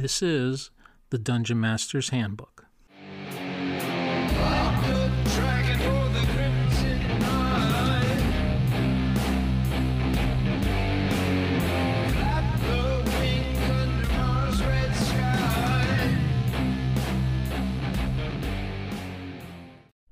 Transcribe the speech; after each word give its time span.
This 0.00 0.22
is 0.22 0.70
the 1.10 1.18
Dungeon 1.18 1.58
Master's 1.58 2.10
Handbook. 2.10 2.66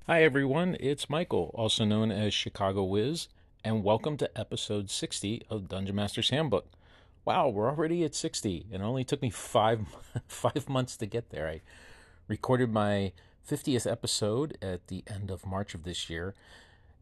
Hi, 0.09 0.25
everyone. 0.25 0.77
It's 0.81 1.09
Michael, 1.09 1.53
also 1.55 1.85
known 1.85 2.11
as 2.11 2.35
Chicago 2.35 2.83
Wiz, 2.83 3.29
and 3.63 3.85
welcome 3.85 4.17
to 4.17 4.37
episode 4.37 4.91
60 4.91 5.43
of 5.49 5.69
Dungeon 5.69 5.95
Master's 5.95 6.31
Handbook. 6.31 6.76
Wow, 7.27 7.49
we're 7.49 7.69
already 7.69 8.05
at 8.05 8.15
60. 8.15 8.67
It 8.71 8.81
only 8.81 9.03
took 9.03 9.21
me 9.21 9.31
five, 9.31 9.81
five 10.29 10.69
months 10.69 10.97
to 10.99 11.07
get 11.07 11.31
there. 11.31 11.49
I 11.49 11.61
recorded 12.29 12.73
my 12.73 13.13
50th 13.51 13.91
episode 13.91 14.57
at 14.63 14.87
the 14.87 15.03
end 15.09 15.33
of 15.33 15.45
March 15.45 15.75
of 15.75 15.83
this 15.83 16.09
year, 16.09 16.37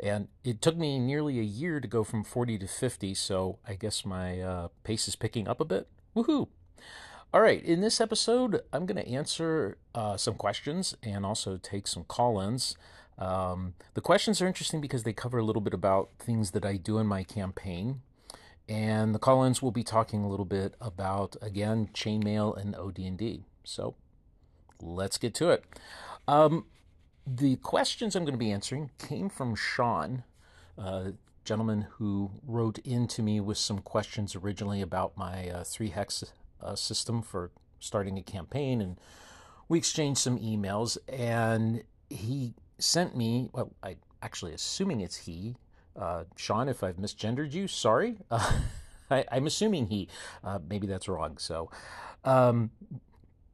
and 0.00 0.28
it 0.42 0.62
took 0.62 0.78
me 0.78 0.98
nearly 0.98 1.38
a 1.38 1.42
year 1.42 1.78
to 1.78 1.86
go 1.86 2.04
from 2.04 2.24
40 2.24 2.56
to 2.56 2.66
50, 2.66 3.12
so 3.12 3.58
I 3.68 3.74
guess 3.74 4.06
my 4.06 4.40
uh, 4.40 4.68
pace 4.82 5.08
is 5.08 5.14
picking 5.14 5.46
up 5.46 5.60
a 5.60 5.64
bit. 5.66 5.88
Woohoo! 6.16 6.48
All 7.34 7.42
right, 7.42 7.62
in 7.62 7.82
this 7.82 8.00
episode, 8.00 8.62
I'm 8.72 8.86
going 8.86 9.04
to 9.04 9.06
answer 9.06 9.76
uh, 9.94 10.16
some 10.16 10.36
questions 10.36 10.96
and 11.02 11.26
also 11.26 11.58
take 11.58 11.86
some 11.86 12.04
call 12.04 12.40
ins. 12.40 12.78
Um, 13.18 13.74
the 13.92 14.00
questions 14.00 14.40
are 14.40 14.46
interesting 14.46 14.80
because 14.80 15.02
they 15.02 15.12
cover 15.12 15.36
a 15.36 15.44
little 15.44 15.60
bit 15.60 15.74
about 15.74 16.12
things 16.18 16.52
that 16.52 16.64
I 16.64 16.76
do 16.78 16.96
in 16.96 17.06
my 17.06 17.24
campaign. 17.24 18.00
And 18.68 19.14
the 19.14 19.18
call 19.18 19.44
ins 19.44 19.60
will 19.60 19.72
be 19.72 19.84
talking 19.84 20.24
a 20.24 20.28
little 20.28 20.46
bit 20.46 20.74
about, 20.80 21.36
again, 21.42 21.90
chainmail 21.92 22.56
and 22.56 22.74
OD&D. 22.74 23.44
So 23.62 23.94
let's 24.80 25.18
get 25.18 25.34
to 25.34 25.50
it. 25.50 25.64
Um, 26.26 26.66
the 27.26 27.56
questions 27.56 28.14
I'm 28.14 28.24
going 28.24 28.34
to 28.34 28.38
be 28.38 28.50
answering 28.50 28.90
came 28.98 29.28
from 29.28 29.54
Sean, 29.54 30.24
a 30.78 31.12
gentleman 31.44 31.86
who 31.92 32.30
wrote 32.46 32.78
into 32.78 33.22
me 33.22 33.40
with 33.40 33.58
some 33.58 33.78
questions 33.78 34.34
originally 34.34 34.80
about 34.80 35.16
my 35.16 35.48
uh, 35.48 35.64
three 35.64 35.88
hex 35.88 36.24
uh, 36.62 36.74
system 36.74 37.22
for 37.22 37.50
starting 37.80 38.18
a 38.18 38.22
campaign, 38.22 38.80
and 38.80 38.98
we 39.68 39.78
exchanged 39.78 40.20
some 40.20 40.38
emails. 40.38 40.96
And 41.08 41.84
he 42.08 42.54
sent 42.78 43.16
me, 43.16 43.50
well, 43.52 43.72
I 43.82 43.96
actually 44.22 44.54
assuming 44.54 45.00
it's 45.00 45.16
he, 45.16 45.56
uh, 45.96 46.24
Sean. 46.36 46.68
If 46.68 46.82
I've 46.82 46.96
misgendered 46.96 47.52
you, 47.52 47.68
sorry. 47.68 48.16
Uh, 48.30 48.60
I, 49.10 49.24
am 49.30 49.46
assuming 49.46 49.88
he. 49.88 50.08
Uh, 50.42 50.58
maybe 50.68 50.86
that's 50.86 51.08
wrong. 51.08 51.38
So. 51.38 51.70
Um, 52.24 52.70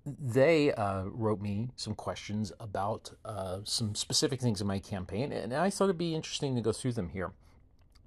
they 0.07 0.73
uh, 0.73 1.05
wrote 1.05 1.41
me 1.41 1.69
some 1.77 1.95
questions 1.95 2.53
about 2.59 3.13
uh, 3.25 3.59
some 3.65 3.95
specific 3.95 4.41
things 4.41 4.61
in 4.61 4.67
my 4.67 4.79
campaign, 4.79 5.31
and 5.31 5.53
I 5.53 5.69
thought 5.69 5.85
it'd 5.85 5.99
be 5.99 6.15
interesting 6.15 6.55
to 6.57 6.63
go 6.63 6.73
through 6.73 6.93
them 6.93 7.11
here. 7.11 7.33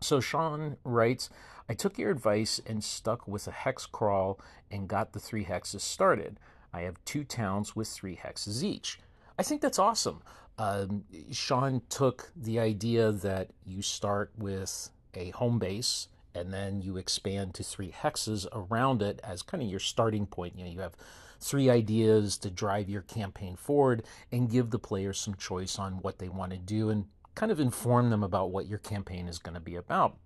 So 0.02 0.20
Sean 0.20 0.78
writes, 0.84 1.30
I 1.70 1.74
took 1.74 1.98
your 1.98 2.12
advice 2.12 2.60
and 2.66 2.84
stuck 2.84 3.28
with 3.28 3.48
a 3.48 3.52
hex 3.52 3.86
crawl 3.86 4.40
and 4.70 4.88
got 4.88 5.14
the 5.14 5.20
three 5.20 5.46
hexes 5.46 5.82
started. 5.82 6.40
I 6.74 6.82
have 6.82 7.04
two 7.06 7.24
towns 7.24 7.76
with 7.76 7.88
three 7.88 8.18
hexes 8.18 8.64
each. 8.64 9.00
I 9.38 9.44
think 9.44 9.62
that's 9.62 9.80
awesome. 9.80 10.22
Um, 10.58 11.04
Sean 11.32 11.82
took 11.90 12.32
the 12.36 12.60
idea 12.60 13.12
that 13.12 13.50
you 13.66 13.82
start 13.82 14.32
with 14.38 14.90
a 15.14 15.32
home 15.32 15.60
base 15.60 16.08
and 16.36 16.54
then 16.54 16.82
you 16.82 16.98
expand 16.98 17.54
to 17.56 17.64
three 17.64 17.92
hexes 17.92 18.48
around 18.52 19.02
it 19.02 19.20
as 19.24 19.42
kind 19.42 19.64
of 19.64 19.70
your 19.70 19.80
starting 19.80 20.26
point. 20.26 20.58
You 20.58 20.66
know, 20.66 20.72
you 20.72 20.80
have 20.82 20.96
three 21.40 21.70
ideas 21.70 22.38
to 22.38 22.50
drive 22.50 22.90
your 22.90 23.02
campaign 23.02 23.56
forward 23.56 24.04
and 24.32 24.50
give 24.50 24.70
the 24.70 24.80
players 24.80 25.20
some 25.20 25.36
choice 25.36 25.78
on 25.78 25.94
what 26.02 26.20
they 26.20 26.30
want 26.30 26.52
to 26.52 26.58
do 26.58 26.90
and 26.90 27.06
kind 27.36 27.52
of 27.52 27.60
inform 27.60 28.10
them 28.10 28.24
about 28.24 28.52
what 28.52 28.68
your 28.68 28.80
campaign 28.80 29.28
is 29.28 29.40
going 29.40 29.54
to 29.56 29.60
be 29.60 29.76
about. 29.76 30.18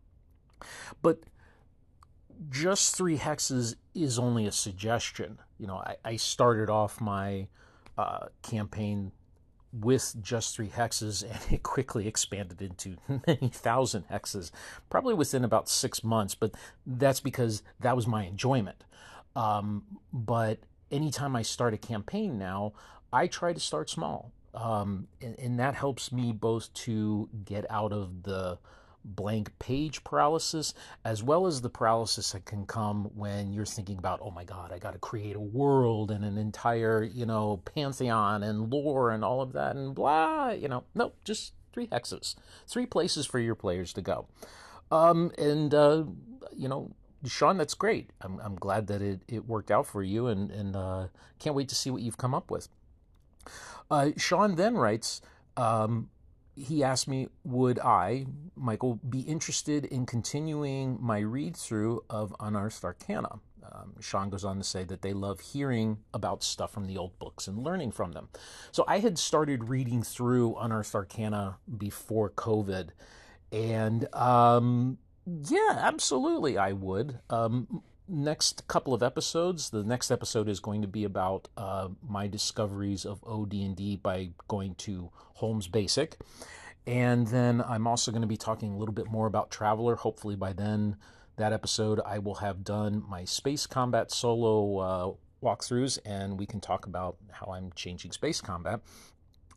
But 1.02 1.22
just 2.50 2.96
three 2.96 3.18
hexes 3.18 3.76
is 3.96 4.20
only 4.20 4.46
a 4.46 4.52
suggestion. 4.52 5.40
You 5.58 5.68
know, 5.68 5.78
I, 5.78 5.96
I 6.06 6.16
started 6.18 6.70
off 6.70 7.02
my 7.02 7.48
uh, 7.98 8.28
campaign 8.44 9.12
with 9.74 10.16
just 10.22 10.56
three 10.56 10.70
hexes 10.70 11.24
and 11.24 11.54
it 11.54 11.64
quickly 11.64 12.08
expanded 12.08 12.62
into 12.62 12.98
many 13.28 13.50
thousand 13.50 14.08
hexes, 14.10 14.52
probably 14.90 15.14
within 15.14 15.44
about 15.44 15.70
six 15.70 16.04
months. 16.04 16.36
But 16.36 16.54
that's 16.86 17.20
because 17.20 17.64
that 17.80 17.96
was 17.96 18.08
my 18.08 18.24
enjoyment. 18.26 18.84
Um, 19.36 19.84
but 20.12 20.60
anytime 20.92 21.36
I 21.36 21.42
start 21.42 21.74
a 21.74 21.78
campaign 21.78 22.38
now, 22.38 22.74
I 23.14 23.28
try 23.28 23.54
to 23.54 23.60
start 23.60 23.90
small. 23.90 24.32
Um, 24.54 25.08
and, 25.22 25.38
and, 25.38 25.60
that 25.60 25.76
helps 25.76 26.12
me 26.12 26.32
both 26.32 26.74
to 26.74 27.30
get 27.46 27.70
out 27.70 27.94
of 27.94 28.24
the 28.24 28.58
blank 29.16 29.58
page 29.58 30.04
paralysis 30.04 30.74
as 31.06 31.24
well 31.24 31.48
as 31.48 31.62
the 31.62 31.70
paralysis 31.70 32.32
that 32.32 32.46
can 32.46 32.66
come 32.66 33.06
when 33.16 33.54
you're 33.54 33.66
thinking 33.66 33.98
about 33.98 34.20
oh 34.22 34.32
my 34.32 34.44
god 34.44 34.72
i 34.74 34.78
got 34.78 34.92
to 34.92 35.00
create 35.00 35.36
a 35.36 35.40
world 35.40 36.12
and 36.12 36.26
an 36.26 36.38
entire 36.38 37.04
you 37.04 37.26
know 37.26 37.62
pantheon 37.64 38.44
and 38.44 38.70
lore 38.70 39.12
and 39.12 39.24
all 39.24 39.42
of 39.42 39.54
that 39.54 39.76
and 39.76 39.96
blah 39.96 40.50
you 40.50 40.68
know 40.68 40.84
nope 40.94 41.16
just 41.24 41.54
three 41.72 41.88
hexes 41.88 42.36
three 42.68 42.86
places 42.86 43.26
for 43.26 43.40
your 43.40 43.56
players 43.56 43.94
to 43.94 44.02
go 44.02 44.28
um, 44.92 45.32
and 45.38 45.74
uh, 45.74 46.04
you 46.56 46.68
know 46.68 46.92
Sean, 47.26 47.58
that's 47.58 47.74
great. 47.74 48.12
I'm, 48.22 48.40
I'm 48.40 48.56
glad 48.56 48.88
that 48.88 49.02
it, 49.02 49.22
it 49.28 49.48
worked 49.48 49.72
out 49.72 49.88
for 49.88 50.04
you 50.04 50.28
and, 50.28 50.52
and 50.52 50.76
uh, 50.76 51.08
can't 51.40 51.56
wait 51.56 51.68
to 51.70 51.76
see 51.76 51.90
what 51.90 52.02
you've 52.02 52.18
come 52.18 52.36
up 52.36 52.52
with. 52.52 52.70
Uh, 53.90 54.10
Sean 54.18 54.56
then 54.56 54.76
writes, 54.76 55.22
um, 55.56 56.10
he 56.58 56.84
asked 56.84 57.08
me, 57.08 57.28
would 57.44 57.80
I, 57.80 58.26
Michael, 58.56 59.00
be 59.08 59.22
interested 59.22 59.86
in 59.86 60.06
continuing 60.06 60.98
my 61.00 61.20
read 61.20 61.56
through 61.56 62.04
of 62.10 62.36
Unearthed 62.40 62.84
Arcana? 62.84 63.40
Um, 63.72 63.94
Sean 64.00 64.30
goes 64.30 64.44
on 64.46 64.58
to 64.58 64.64
say 64.64 64.84
that 64.86 65.02
they 65.02 65.14
love 65.14 65.40
hearing 65.40 66.00
about 66.14 66.44
stuff 66.44 66.72
from 66.72 66.86
the 66.86 66.98
old 66.98 67.20
books 67.20 67.48
and 67.48 67.60
learning 67.60 67.92
from 67.92 68.14
them. 68.14 68.30
So 68.72 68.86
I 68.88 69.00
had 69.00 69.20
started 69.20 69.70
reading 69.70 70.04
through 70.04 70.56
Unearthed 70.56 70.96
Arcana 70.96 71.58
before 71.78 72.30
COVID, 72.30 72.90
and 73.52 74.14
um, 74.16 74.98
yeah, 75.26 75.78
absolutely, 75.80 76.58
I 76.58 76.72
would. 76.72 77.20
Um, 77.30 77.84
next 78.08 78.68
couple 78.68 78.94
of 78.94 79.04
episodes. 79.04 79.70
The 79.70 79.84
next 79.84 80.12
episode 80.12 80.48
is 80.50 80.60
going 80.60 80.82
to 80.82 80.88
be 80.88 81.04
about 81.04 81.48
uh, 81.58 81.90
my 82.08 82.28
discoveries 82.28 83.06
of 83.06 83.24
OD&D 83.26 83.98
by 83.98 84.30
going 84.48 84.76
to 84.76 85.12
Holmes 85.36 85.68
Basic. 85.68 86.18
And 86.86 87.28
then 87.28 87.62
I'm 87.62 87.86
also 87.86 88.12
going 88.12 88.22
to 88.22 88.28
be 88.28 88.38
talking 88.38 88.74
a 88.74 88.78
little 88.78 88.94
bit 88.94 89.12
more 89.12 89.28
about 89.28 89.52
Traveller. 89.52 89.96
Hopefully 89.96 90.36
by 90.36 90.54
then, 90.54 90.96
that 91.36 91.54
episode, 91.54 92.00
I 92.06 92.20
will 92.20 92.36
have 92.36 92.64
done 92.64 93.04
my 93.08 93.26
space 93.26 93.68
combat 93.68 94.12
solo 94.12 94.78
uh, 94.78 95.12
walkthroughs 95.44 96.00
and 96.06 96.40
we 96.40 96.46
can 96.46 96.60
talk 96.60 96.86
about 96.86 97.18
how 97.32 97.52
I'm 97.52 97.72
changing 97.76 98.12
space 98.12 98.42
combat. 98.42 98.80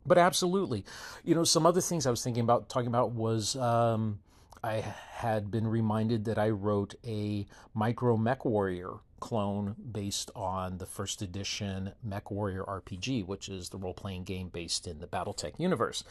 But 0.04 0.18
absolutely, 0.18 0.84
you 1.24 1.34
know, 1.34 1.44
some 1.44 1.66
other 1.66 1.80
things 1.80 2.06
I 2.06 2.10
was 2.10 2.24
thinking 2.24 2.42
about 2.42 2.68
talking 2.68 2.88
about 2.88 3.12
was 3.12 3.54
um, 3.56 4.20
I 4.62 4.76
had 5.12 5.50
been 5.50 5.66
reminded 5.66 6.24
that 6.26 6.38
I 6.38 6.50
wrote 6.50 6.94
a 7.06 7.46
Micro 7.74 8.16
Mech 8.16 8.44
Warrior 8.44 8.94
clone 9.20 9.76
based 9.92 10.30
on 10.34 10.78
the 10.78 10.86
first 10.86 11.22
edition 11.22 11.92
Mech 12.02 12.30
Warrior 12.30 12.64
RPG, 12.64 13.26
which 13.26 13.48
is 13.48 13.68
the 13.68 13.78
role 13.78 13.94
playing 13.94 14.24
game 14.24 14.48
based 14.48 14.86
in 14.86 14.98
the 14.98 15.06
Battletech 15.06 15.58
universe. 15.58 16.04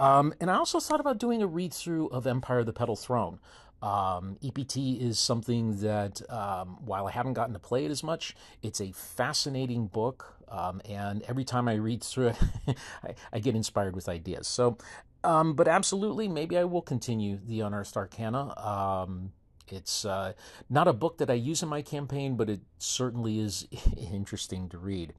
Um, 0.00 0.32
and 0.40 0.50
I 0.50 0.54
also 0.54 0.78
thought 0.80 1.00
about 1.00 1.18
doing 1.18 1.42
a 1.42 1.46
read 1.46 1.72
through 1.72 2.08
of 2.08 2.26
Empire 2.26 2.60
of 2.60 2.66
the 2.66 2.72
Petal 2.72 2.96
Throne. 2.96 3.40
Um, 3.80 4.38
EPT 4.44 4.76
is 4.76 5.18
something 5.20 5.76
that, 5.80 6.20
um, 6.30 6.78
while 6.84 7.06
I 7.06 7.12
haven't 7.12 7.34
gotten 7.34 7.52
to 7.52 7.60
play 7.60 7.84
it 7.84 7.92
as 7.92 8.02
much, 8.02 8.34
it's 8.60 8.80
a 8.80 8.90
fascinating 8.92 9.86
book. 9.86 10.34
Um, 10.48 10.80
and 10.88 11.22
every 11.28 11.44
time 11.44 11.68
I 11.68 11.74
read 11.74 12.02
through 12.02 12.28
it, 12.28 12.36
I, 13.04 13.14
I, 13.32 13.38
get 13.38 13.54
inspired 13.54 13.94
with 13.94 14.08
ideas. 14.08 14.48
So 14.48 14.78
um, 15.24 15.54
but 15.54 15.68
absolutely, 15.68 16.28
maybe 16.28 16.56
I 16.56 16.64
will 16.64 16.82
continue 16.82 17.38
the 17.44 17.60
Unearthed 17.60 17.96
Arcana. 17.96 18.58
Um, 18.58 19.32
it's 19.68 20.04
uh, 20.04 20.32
not 20.70 20.88
a 20.88 20.92
book 20.92 21.18
that 21.18 21.30
I 21.30 21.34
use 21.34 21.62
in 21.62 21.68
my 21.68 21.82
campaign, 21.82 22.36
but 22.36 22.48
it 22.48 22.60
certainly 22.78 23.38
is 23.38 23.66
interesting 24.12 24.68
to 24.70 24.78
read. 24.78 25.12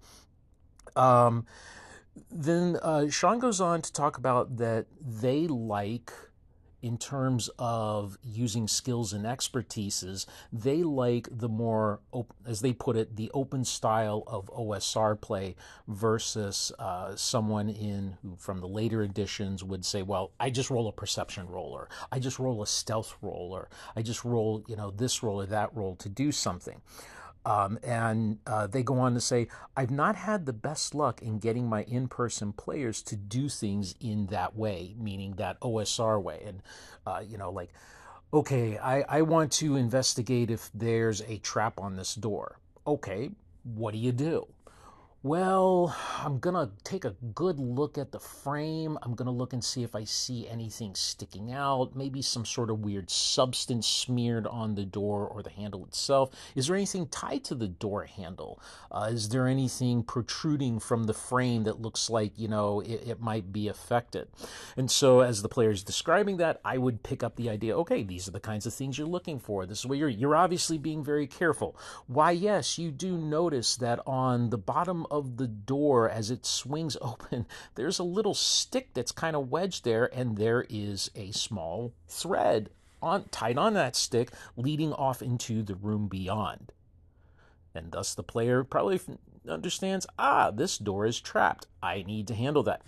Um, 0.96 1.46
then 2.32 2.78
uh, 2.82 3.10
Sean 3.10 3.40
goes 3.40 3.62
on 3.62 3.82
to 3.82 3.94
talk 3.94 4.18
about 4.18 4.58
that 4.58 4.88
they 5.00 5.48
like 5.48 6.12
in 6.82 6.98
terms 6.98 7.50
of 7.60 8.18
using 8.24 8.68
skills 8.68 9.14
and 9.14 9.26
expertises, 9.26 10.26
they 10.52 10.84
like 10.84 11.28
the 11.32 11.50
more, 11.50 12.00
as 12.46 12.62
they 12.62 12.74
put 12.74 12.96
it, 12.96 13.16
the 13.16 13.30
open 13.34 13.66
style 13.66 14.24
of 14.28 14.50
OSR 14.54 15.20
play 15.20 15.56
versus 15.88 16.72
uh, 16.80 17.16
someone 17.16 17.70
in 17.70 18.18
who, 18.22 18.36
from 18.38 18.60
the 18.60 18.68
later 18.68 19.04
editions, 19.04 19.64
would 19.64 19.84
say, 19.86 20.02
"Well, 20.02 20.32
I 20.40 20.50
just 20.50 20.70
roll 20.70 20.88
a 20.88 20.94
perception 20.94 21.48
roller, 21.48 21.90
I 22.12 22.20
just 22.20 22.40
roll 22.40 22.62
a 22.62 22.68
stealth 22.68 23.16
roller, 23.22 23.70
I 23.96 24.02
just 24.02 24.24
roll, 24.24 24.64
you 24.68 24.76
know, 24.76 24.92
this 24.92 25.22
roll 25.22 25.42
or 25.42 25.46
that 25.48 25.76
roll 25.76 25.96
to 25.98 26.10
do 26.10 26.32
something." 26.32 26.82
Um, 27.50 27.80
and 27.82 28.38
uh, 28.46 28.68
they 28.68 28.84
go 28.84 29.00
on 29.00 29.16
to 29.16 29.20
say, 29.20 29.48
I've 29.76 29.90
not 29.90 30.16
had 30.16 30.46
the 30.46 30.54
best 30.54 30.94
luck 30.94 31.24
in 31.24 31.40
getting 31.40 31.68
my 31.68 31.82
in 31.86 32.08
person 32.08 32.54
players 32.54 33.02
to 33.04 33.16
do 33.16 33.50
things 33.50 33.96
in 34.00 34.28
that 34.28 34.56
way, 34.56 34.94
meaning 35.00 35.34
that 35.38 35.60
OSR 35.62 36.22
way. 36.22 36.44
And, 36.46 36.62
uh, 37.08 37.24
you 37.28 37.40
know, 37.40 37.50
like, 37.50 37.72
okay, 38.32 38.78
I, 38.78 39.02
I 39.02 39.22
want 39.24 39.52
to 39.54 39.78
investigate 39.78 40.52
if 40.52 40.70
there's 40.76 41.22
a 41.22 41.40
trap 41.40 41.80
on 41.80 41.96
this 41.96 42.14
door. 42.14 42.60
Okay, 42.86 43.32
what 43.64 43.94
do 43.94 43.98
you 43.98 44.12
do? 44.12 44.48
Well, 45.22 45.94
I'm 46.24 46.40
going 46.40 46.56
to 46.56 46.72
take 46.86 47.04
a 47.04 47.14
good 47.36 47.60
look 47.60 47.98
at 47.98 48.14
the 48.14 48.22
frame. 48.22 48.98
I'm 49.02 49.16
going 49.16 49.26
to 49.26 49.34
look 49.34 49.52
and 49.52 49.62
see 49.62 49.84
if 49.84 49.94
I 49.94 50.06
see 50.06 50.48
anything 50.48 50.96
sticking 50.96 51.52
out, 51.52 51.94
maybe 51.94 52.22
some 52.22 52.46
sort 52.46 52.70
of 52.70 52.80
weird 52.80 53.10
substance 53.10 53.86
smeared 53.86 54.48
on 54.48 54.76
the 54.76 54.86
door 54.86 55.28
or 55.28 55.44
the 55.44 55.50
handle 55.50 55.86
itself. 55.86 56.30
Is 56.56 56.68
there 56.68 56.78
anything 56.78 57.08
tied 57.08 57.44
to 57.46 57.56
the 57.56 57.68
door 57.68 58.06
handle? 58.06 58.62
Uh, 58.90 59.10
is 59.12 59.28
there 59.28 59.46
anything 59.46 60.04
protruding 60.04 60.80
from 60.80 61.04
the 61.04 61.14
frame 61.14 61.66
that 61.66 61.82
looks 61.82 62.10
like, 62.10 62.32
you 62.40 62.48
know, 62.48 62.80
it, 62.80 63.06
it 63.06 63.20
might 63.20 63.52
be 63.52 63.68
affected? 63.68 64.30
And 64.78 64.90
so 64.90 65.20
as 65.20 65.42
the 65.42 65.50
player 65.50 65.72
is 65.72 65.84
describing 65.84 66.38
that, 66.38 66.62
I 66.64 66.78
would 66.78 67.04
pick 67.04 67.24
up 67.24 67.36
the 67.36 67.50
idea, 67.50 67.78
okay, 67.80 68.04
these 68.04 68.30
are 68.30 68.32
the 68.32 68.40
kinds 68.40 68.66
of 68.66 68.74
things 68.74 68.98
you're 68.98 69.06
looking 69.06 69.38
for. 69.38 69.66
This 69.66 69.80
is 69.80 69.86
where 69.86 69.98
you're, 69.98 70.08
you're 70.08 70.38
obviously 70.38 70.78
being 70.78 71.04
very 71.04 71.28
careful. 71.28 71.76
Why, 72.08 72.32
yes, 72.32 72.78
you 72.78 72.90
do 72.90 73.18
notice 73.18 73.76
that 73.76 74.00
on 74.08 74.50
the 74.50 74.58
bottom 74.58 75.08
of 75.12 75.38
the 75.38 75.48
door 75.48 76.10
as 76.10 76.32
it 76.32 76.46
swings 76.46 76.98
open, 77.02 77.46
there's 77.76 78.00
a 78.00 78.04
little 78.04 78.34
stick 78.34 78.94
that's 78.94 79.12
kind 79.12 79.36
of 79.36 79.52
wedged 79.52 79.84
there, 79.84 80.10
and 80.14 80.38
there 80.38 80.66
is 80.70 81.12
a 81.16 81.32
small 81.32 81.94
thread 82.08 82.70
on 83.02 83.26
tied 83.30 83.58
on 83.58 83.74
that 83.76 83.96
stick 83.96 84.30
leading 84.58 84.92
off 84.94 85.22
into 85.22 85.64
the 85.64 85.76
room 85.76 86.08
beyond. 86.08 86.72
And 87.74 87.92
thus 87.92 88.14
the 88.14 88.24
player 88.24 88.64
probably 88.64 89.00
understands, 89.48 90.06
ah, 90.18 90.52
this 90.52 90.78
door 90.78 91.06
is 91.06 91.20
trapped. 91.20 91.68
I 91.82 92.04
need 92.04 92.28
to 92.28 92.36
handle 92.36 92.64
that. 92.64 92.82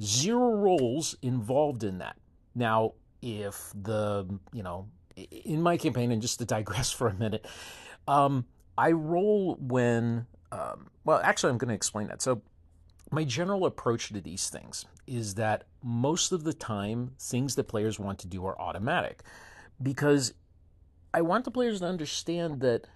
Zero 0.00 0.54
rolls 0.54 1.16
involved 1.22 1.84
in 1.84 1.98
that. 1.98 2.16
Now, 2.54 2.92
if 3.22 3.72
the, 3.74 4.26
you 4.52 4.62
know, 4.62 4.88
in 5.16 5.62
my 5.62 5.76
campaign, 5.76 6.10
and 6.10 6.20
just 6.20 6.38
to 6.38 6.44
digress 6.44 6.90
for 6.92 7.08
a 7.08 7.14
minute, 7.14 7.46
um, 8.06 8.44
I 8.76 8.92
roll 8.92 9.56
when 9.56 10.26
um, 10.56 10.88
well, 11.04 11.20
actually, 11.22 11.50
I'm 11.50 11.58
going 11.58 11.68
to 11.68 11.74
explain 11.74 12.08
that. 12.08 12.22
So, 12.22 12.42
my 13.12 13.24
general 13.24 13.66
approach 13.66 14.08
to 14.08 14.20
these 14.20 14.48
things 14.48 14.84
is 15.06 15.34
that 15.34 15.64
most 15.82 16.32
of 16.32 16.42
the 16.42 16.52
time, 16.52 17.12
things 17.20 17.54
that 17.54 17.64
players 17.64 18.00
want 18.00 18.18
to 18.20 18.26
do 18.26 18.44
are 18.46 18.60
automatic 18.60 19.22
because 19.80 20.34
I 21.14 21.20
want 21.20 21.44
the 21.44 21.50
players 21.52 21.80
to 21.80 21.86
understand 21.86 22.60
that 22.60 22.86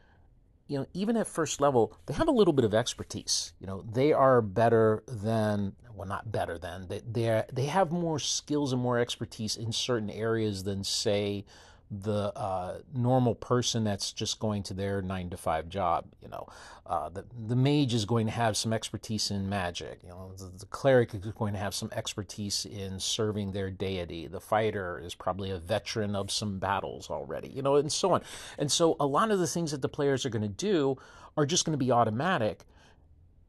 you 0.71 0.79
know, 0.79 0.87
even 0.95 1.17
at 1.17 1.27
first 1.27 1.61
level, 1.61 1.97
they 2.07 2.15
have 2.15 2.29
a 2.29 2.33
little 2.33 2.53
bit 2.53 2.65
of 2.65 2.75
expertise. 2.75 3.55
You 3.59 3.67
know, 3.67 3.83
they 3.93 4.13
are 4.13 4.41
better 4.41 5.03
than, 5.09 5.75
well, 5.97 6.07
not 6.07 6.31
better 6.31 6.59
than, 6.59 6.87
they, 6.87 7.01
they, 7.01 7.43
they 7.53 7.65
have 7.65 7.91
more 7.91 8.21
skills 8.21 8.73
and 8.73 8.81
more 8.81 8.97
expertise 8.97 9.57
in 9.57 9.73
certain 9.73 10.11
areas 10.11 10.63
than, 10.63 10.85
say, 10.85 11.45
the 11.91 12.33
uh, 12.39 12.79
normal 12.95 13.35
person 13.35 13.83
that's 13.83 14.13
just 14.13 14.39
going 14.39 14.63
to 14.63 14.75
their 14.75 15.03
nine 15.03 15.29
to 15.31 15.37
five 15.37 15.69
job. 15.69 16.07
You 16.23 16.29
know, 16.29 16.47
uh, 16.87 17.09
the 17.09 17.25
the 17.49 17.57
mage 17.57 17.95
is 17.95 18.05
going 18.05 18.27
to 18.27 18.33
have 18.33 18.57
some 18.57 18.73
expertise 18.73 19.31
in 19.31 19.49
magic. 19.49 20.01
You 20.05 20.11
know, 20.11 20.33
the, 20.39 20.51
the, 20.59 20.67
cleric 20.67 21.15
is 21.15 21.21
going 21.33 21.53
to 21.55 21.59
have 21.59 21.75
some 21.75 21.91
expertise 21.93 22.65
in 22.65 23.01
serving 23.01 23.53
their 23.53 23.71
deity. 23.71 24.29
The 24.29 24.41
fighter 24.41 25.01
is 25.05 25.15
probably 25.15 25.51
a 25.51 25.59
veteran 25.59 26.15
of 26.15 26.31
some 26.31 26.59
battles 26.59 27.11
already. 27.11 27.49
You 27.49 27.63
know, 27.63 27.77
and 27.77 27.93
so 27.93 28.13
on. 28.13 28.23
And 28.57 28.71
so 28.71 28.97
a 29.01 29.07
lot 29.07 29.33
of 29.33 29.41
the 29.41 29.49
things 29.49 29.73
that 29.73 29.83
the 29.83 29.89
players 29.89 30.25
are 30.25 30.31
going 30.31 30.43
to 30.43 30.49
do 30.49 30.97
are 31.37 31.47
just 31.47 31.65
going 31.65 31.79
to 31.79 31.85
be 31.85 31.91
automatic 31.91 32.65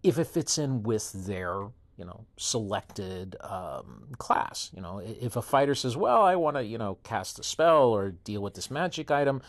if 0.01 0.17
it 0.17 0.25
fits 0.25 0.57
in 0.57 0.81
with 0.81 1.11
their 1.27 1.67
you 2.01 2.07
know 2.07 2.25
selected 2.35 3.35
um, 3.41 4.07
class. 4.17 4.71
You 4.75 4.81
know, 4.81 4.97
if 4.97 5.35
a 5.35 5.41
fighter 5.43 5.75
says, 5.75 5.95
"Well, 5.95 6.23
I 6.23 6.35
want 6.35 6.57
to 6.57 6.63
you 6.63 6.79
know 6.79 6.97
cast 7.03 7.37
a 7.37 7.43
spell 7.43 7.89
or 7.91 8.09
deal 8.09 8.41
with 8.41 8.55
this 8.55 8.71
magic 8.71 9.11
item," 9.11 9.43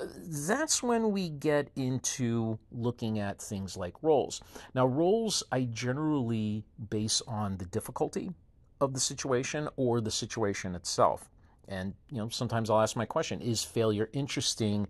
uh, 0.00 0.06
that's 0.48 0.82
when 0.82 1.12
we 1.12 1.28
get 1.28 1.70
into 1.76 2.58
looking 2.72 3.20
at 3.20 3.40
things 3.40 3.76
like 3.76 3.94
rolls. 4.02 4.42
Now, 4.74 4.84
rolls 4.84 5.44
I 5.52 5.68
generally 5.72 6.64
base 6.90 7.22
on 7.28 7.58
the 7.58 7.66
difficulty 7.66 8.32
of 8.80 8.94
the 8.94 9.00
situation 9.00 9.68
or 9.76 10.00
the 10.00 10.10
situation 10.10 10.74
itself. 10.74 11.30
And 11.68 11.94
you 12.10 12.18
know, 12.18 12.30
sometimes 12.30 12.68
I'll 12.68 12.80
ask 12.80 12.96
my 12.96 13.06
question: 13.06 13.40
Is 13.40 13.62
failure 13.62 14.10
interesting? 14.12 14.88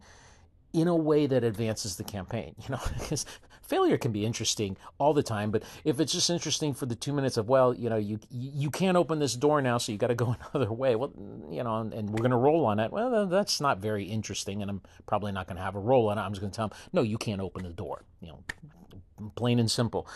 in 0.73 0.89
a 0.89 0.97
way 0.97 1.27
that 1.27 1.45
advances 1.45 1.97
the 1.97 2.05
campaign. 2.05 2.55
You 2.63 2.71
know, 2.71 2.81
because 2.99 3.27
failure 3.73 3.97
can 3.97 4.13
be 4.13 4.27
interesting 4.27 4.77
all 4.99 5.15
the 5.15 5.23
time, 5.23 5.51
but 5.51 5.63
if 5.83 5.99
it's 5.99 6.13
just 6.13 6.29
interesting 6.29 6.75
for 6.75 6.85
the 6.85 6.95
two 6.95 7.11
minutes 7.11 7.39
of 7.39 7.49
well, 7.49 7.73
you 7.73 7.89
know, 7.89 7.97
you 7.97 8.21
you 8.31 8.71
can't 8.71 8.99
open 8.99 9.19
this 9.19 9.35
door 9.35 9.63
now, 9.63 9.79
so 9.79 9.93
you 9.93 9.97
got 9.97 10.09
to 10.09 10.15
go 10.15 10.37
another 10.55 10.71
way. 10.71 10.95
Well, 10.95 11.11
you 11.51 11.65
know, 11.65 11.81
and, 11.81 11.95
and 11.95 12.11
we're 12.11 12.19
to 12.33 12.37
roll 12.37 12.67
on 12.67 12.79
it. 12.79 12.93
Well, 12.93 13.27
that's 13.27 13.63
not 13.63 13.79
very 13.79 14.05
interesting, 14.05 14.61
and 14.61 14.71
I'm 14.71 14.83
probably 15.07 15.33
not 15.33 15.47
to 15.57 15.63
have 15.63 15.75
a 15.75 15.81
roll 15.81 16.11
on 16.11 16.19
it. 16.19 16.21
I'm 16.21 16.33
just 16.33 16.43
to 16.53 16.57
tell 16.57 16.69
them, 16.69 16.79
no, 16.93 17.01
you 17.01 17.17
can't 17.17 17.41
open 17.41 17.63
the 17.63 17.71
door. 17.71 18.05
You 18.21 18.29
know, 18.29 19.31
plain 19.37 19.59
and 19.59 19.71
simple. 19.71 20.07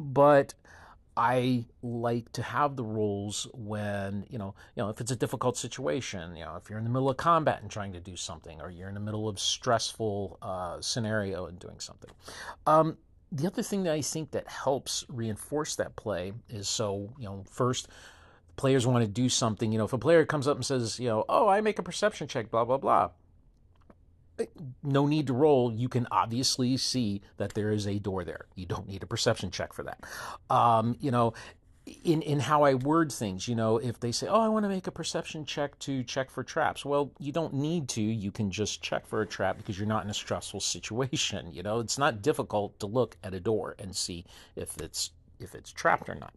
But 0.00 0.54
I 1.18 1.64
like 1.82 2.30
to 2.34 2.42
have 2.42 2.76
the 2.76 2.84
rules 2.84 3.48
when, 3.52 4.24
you 4.30 4.38
know, 4.38 4.54
you 4.76 4.84
know, 4.84 4.88
if 4.88 5.00
it's 5.00 5.10
a 5.10 5.16
difficult 5.16 5.56
situation, 5.56 6.36
you 6.36 6.44
know, 6.44 6.54
if 6.54 6.70
you're 6.70 6.78
in 6.78 6.84
the 6.84 6.90
middle 6.90 7.10
of 7.10 7.16
combat 7.16 7.60
and 7.60 7.68
trying 7.68 7.92
to 7.94 8.00
do 8.00 8.14
something, 8.14 8.60
or 8.60 8.70
you're 8.70 8.88
in 8.88 8.94
the 8.94 9.00
middle 9.00 9.28
of 9.28 9.40
stressful 9.40 10.38
uh, 10.40 10.80
scenario 10.80 11.46
and 11.46 11.58
doing 11.58 11.80
something. 11.80 12.10
Um, 12.68 12.98
the 13.32 13.48
other 13.48 13.64
thing 13.64 13.82
that 13.82 13.92
I 13.94 14.00
think 14.00 14.30
that 14.30 14.46
helps 14.46 15.04
reinforce 15.08 15.74
that 15.74 15.96
play 15.96 16.34
is 16.48 16.68
so, 16.68 17.12
you 17.18 17.24
know, 17.24 17.44
first, 17.50 17.88
players 18.54 18.86
want 18.86 19.04
to 19.04 19.10
do 19.10 19.28
something. 19.28 19.72
You 19.72 19.78
know, 19.78 19.84
if 19.86 19.92
a 19.92 19.98
player 19.98 20.24
comes 20.24 20.46
up 20.46 20.56
and 20.56 20.64
says, 20.64 21.00
you 21.00 21.08
know, 21.08 21.24
oh, 21.28 21.48
I 21.48 21.60
make 21.62 21.80
a 21.80 21.82
perception 21.82 22.28
check, 22.28 22.48
blah, 22.48 22.64
blah, 22.64 22.78
blah 22.78 23.10
no 24.82 25.06
need 25.06 25.26
to 25.26 25.32
roll. 25.32 25.72
You 25.72 25.88
can 25.88 26.06
obviously 26.10 26.76
see 26.76 27.22
that 27.36 27.54
there 27.54 27.70
is 27.70 27.86
a 27.86 27.98
door 27.98 28.24
there. 28.24 28.46
You 28.54 28.66
don't 28.66 28.86
need 28.86 29.02
a 29.02 29.06
perception 29.06 29.50
check 29.50 29.72
for 29.72 29.82
that. 29.84 30.04
Um, 30.50 30.96
you 31.00 31.10
know, 31.10 31.34
in 32.04 32.22
in 32.22 32.40
how 32.40 32.62
I 32.62 32.74
word 32.74 33.10
things, 33.12 33.48
you 33.48 33.54
know, 33.54 33.78
if 33.78 34.00
they 34.00 34.12
say, 34.12 34.26
"Oh, 34.26 34.40
I 34.40 34.48
want 34.48 34.64
to 34.64 34.68
make 34.68 34.86
a 34.86 34.92
perception 34.92 35.44
check 35.44 35.78
to 35.80 36.02
check 36.02 36.30
for 36.30 36.42
traps," 36.44 36.84
well, 36.84 37.12
you 37.18 37.32
don't 37.32 37.54
need 37.54 37.88
to. 37.90 38.02
You 38.02 38.30
can 38.30 38.50
just 38.50 38.82
check 38.82 39.06
for 39.06 39.22
a 39.22 39.26
trap 39.26 39.56
because 39.56 39.78
you're 39.78 39.88
not 39.88 40.04
in 40.04 40.10
a 40.10 40.14
stressful 40.14 40.60
situation. 40.74 41.52
You 41.52 41.62
know, 41.62 41.80
it's 41.80 41.98
not 41.98 42.22
difficult 42.22 42.78
to 42.80 42.86
look 42.86 43.16
at 43.22 43.34
a 43.34 43.40
door 43.40 43.74
and 43.78 43.94
see 43.94 44.24
if 44.56 44.76
it's 44.78 45.10
if 45.40 45.54
it's 45.54 45.72
trapped 45.72 46.08
or 46.08 46.16
not. 46.16 46.34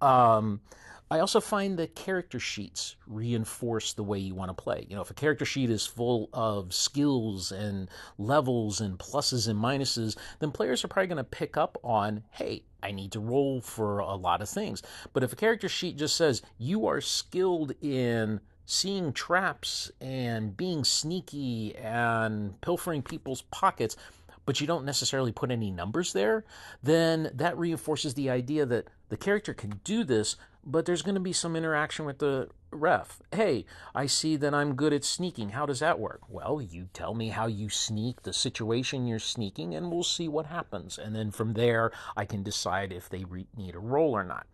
Um, 0.00 0.60
I 1.08 1.20
also 1.20 1.40
find 1.40 1.78
that 1.78 1.94
character 1.94 2.40
sheets 2.40 2.96
reinforce 3.06 3.92
the 3.92 4.02
way 4.02 4.18
you 4.18 4.34
want 4.34 4.48
to 4.48 4.60
play. 4.60 4.86
You 4.88 4.96
know, 4.96 5.02
if 5.02 5.10
a 5.10 5.14
character 5.14 5.44
sheet 5.44 5.70
is 5.70 5.86
full 5.86 6.28
of 6.32 6.74
skills 6.74 7.52
and 7.52 7.88
levels 8.18 8.80
and 8.80 8.98
pluses 8.98 9.46
and 9.46 9.58
minuses, 9.58 10.16
then 10.40 10.50
players 10.50 10.84
are 10.84 10.88
probably 10.88 11.06
going 11.06 11.18
to 11.18 11.24
pick 11.24 11.56
up 11.56 11.78
on, 11.84 12.24
hey, 12.30 12.64
I 12.82 12.90
need 12.90 13.12
to 13.12 13.20
roll 13.20 13.60
for 13.60 14.00
a 14.00 14.16
lot 14.16 14.42
of 14.42 14.48
things. 14.48 14.82
But 15.12 15.22
if 15.22 15.32
a 15.32 15.36
character 15.36 15.68
sheet 15.68 15.96
just 15.96 16.16
says 16.16 16.42
you 16.58 16.86
are 16.86 17.00
skilled 17.00 17.72
in 17.80 18.40
seeing 18.64 19.12
traps 19.12 19.92
and 20.00 20.56
being 20.56 20.82
sneaky 20.82 21.76
and 21.76 22.60
pilfering 22.60 23.02
people's 23.02 23.42
pockets, 23.42 23.96
but 24.44 24.60
you 24.60 24.66
don't 24.66 24.84
necessarily 24.84 25.32
put 25.32 25.52
any 25.52 25.70
numbers 25.70 26.12
there, 26.12 26.44
then 26.82 27.30
that 27.34 27.56
reinforces 27.56 28.14
the 28.14 28.28
idea 28.28 28.66
that 28.66 28.88
the 29.08 29.16
character 29.16 29.54
can 29.54 29.80
do 29.84 30.02
this, 30.02 30.36
but 30.66 30.84
there's 30.84 31.02
going 31.02 31.14
to 31.14 31.20
be 31.20 31.32
some 31.32 31.54
interaction 31.54 32.04
with 32.04 32.18
the 32.18 32.48
ref. 32.72 33.22
Hey, 33.32 33.64
I 33.94 34.06
see 34.06 34.36
that 34.36 34.52
I'm 34.52 34.74
good 34.74 34.92
at 34.92 35.04
sneaking. 35.04 35.50
How 35.50 35.64
does 35.64 35.78
that 35.78 36.00
work? 36.00 36.22
Well, 36.28 36.60
you 36.60 36.88
tell 36.92 37.14
me 37.14 37.28
how 37.28 37.46
you 37.46 37.70
sneak, 37.70 38.22
the 38.22 38.32
situation 38.32 39.06
you're 39.06 39.20
sneaking, 39.20 39.74
and 39.74 39.90
we'll 39.90 40.02
see 40.02 40.26
what 40.26 40.46
happens. 40.46 40.98
And 40.98 41.14
then 41.14 41.30
from 41.30 41.54
there, 41.54 41.92
I 42.16 42.24
can 42.24 42.42
decide 42.42 42.92
if 42.92 43.08
they 43.08 43.24
re- 43.24 43.46
need 43.56 43.76
a 43.76 43.78
roll 43.78 44.12
or 44.12 44.24
not. 44.24 44.46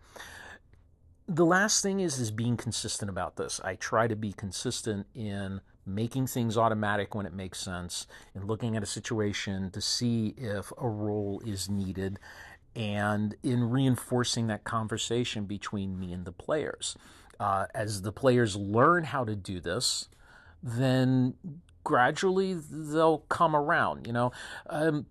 The 1.27 1.47
last 1.47 1.83
thing 1.83 2.01
is 2.01 2.19
is 2.19 2.31
being 2.31 2.59
consistent 2.59 3.09
about 3.09 3.37
this. 3.37 3.61
I 3.65 3.77
try 3.77 4.07
to 4.07 4.17
be 4.17 4.33
consistent 4.33 5.07
in 5.15 5.63
making 5.87 6.27
things 6.27 6.57
automatic 6.57 7.15
when 7.15 7.27
it 7.27 7.33
makes 7.33 7.59
sense 7.59 8.07
and 8.35 8.45
looking 8.45 8.77
at 8.77 8.83
a 8.83 8.87
situation 8.87 9.71
to 9.71 9.81
see 9.81 10.35
if 10.37 10.73
a 10.79 10.89
roll 10.89 11.41
is 11.45 11.69
needed 11.69 12.19
and 12.75 13.35
in 13.43 13.71
reinforcing 13.71 14.47
that 14.47 14.65
conversation 14.65 15.45
between 15.45 15.99
me 15.99 16.13
and 16.13 16.25
the 16.25 16.33
players. 16.33 16.97
Uh, 17.41 17.67
as 17.75 18.03
the 18.03 18.13
players 18.13 18.57
learn 18.57 19.05
how 19.05 19.25
to 19.25 19.35
do 19.35 19.61
this, 19.61 20.09
then 20.63 21.35
gradually 21.85 22.55
they'll 22.55 23.19
come 23.29 23.57
around. 23.57 24.07
You 24.07 24.13
know, 24.13 24.33
um, 24.67 25.07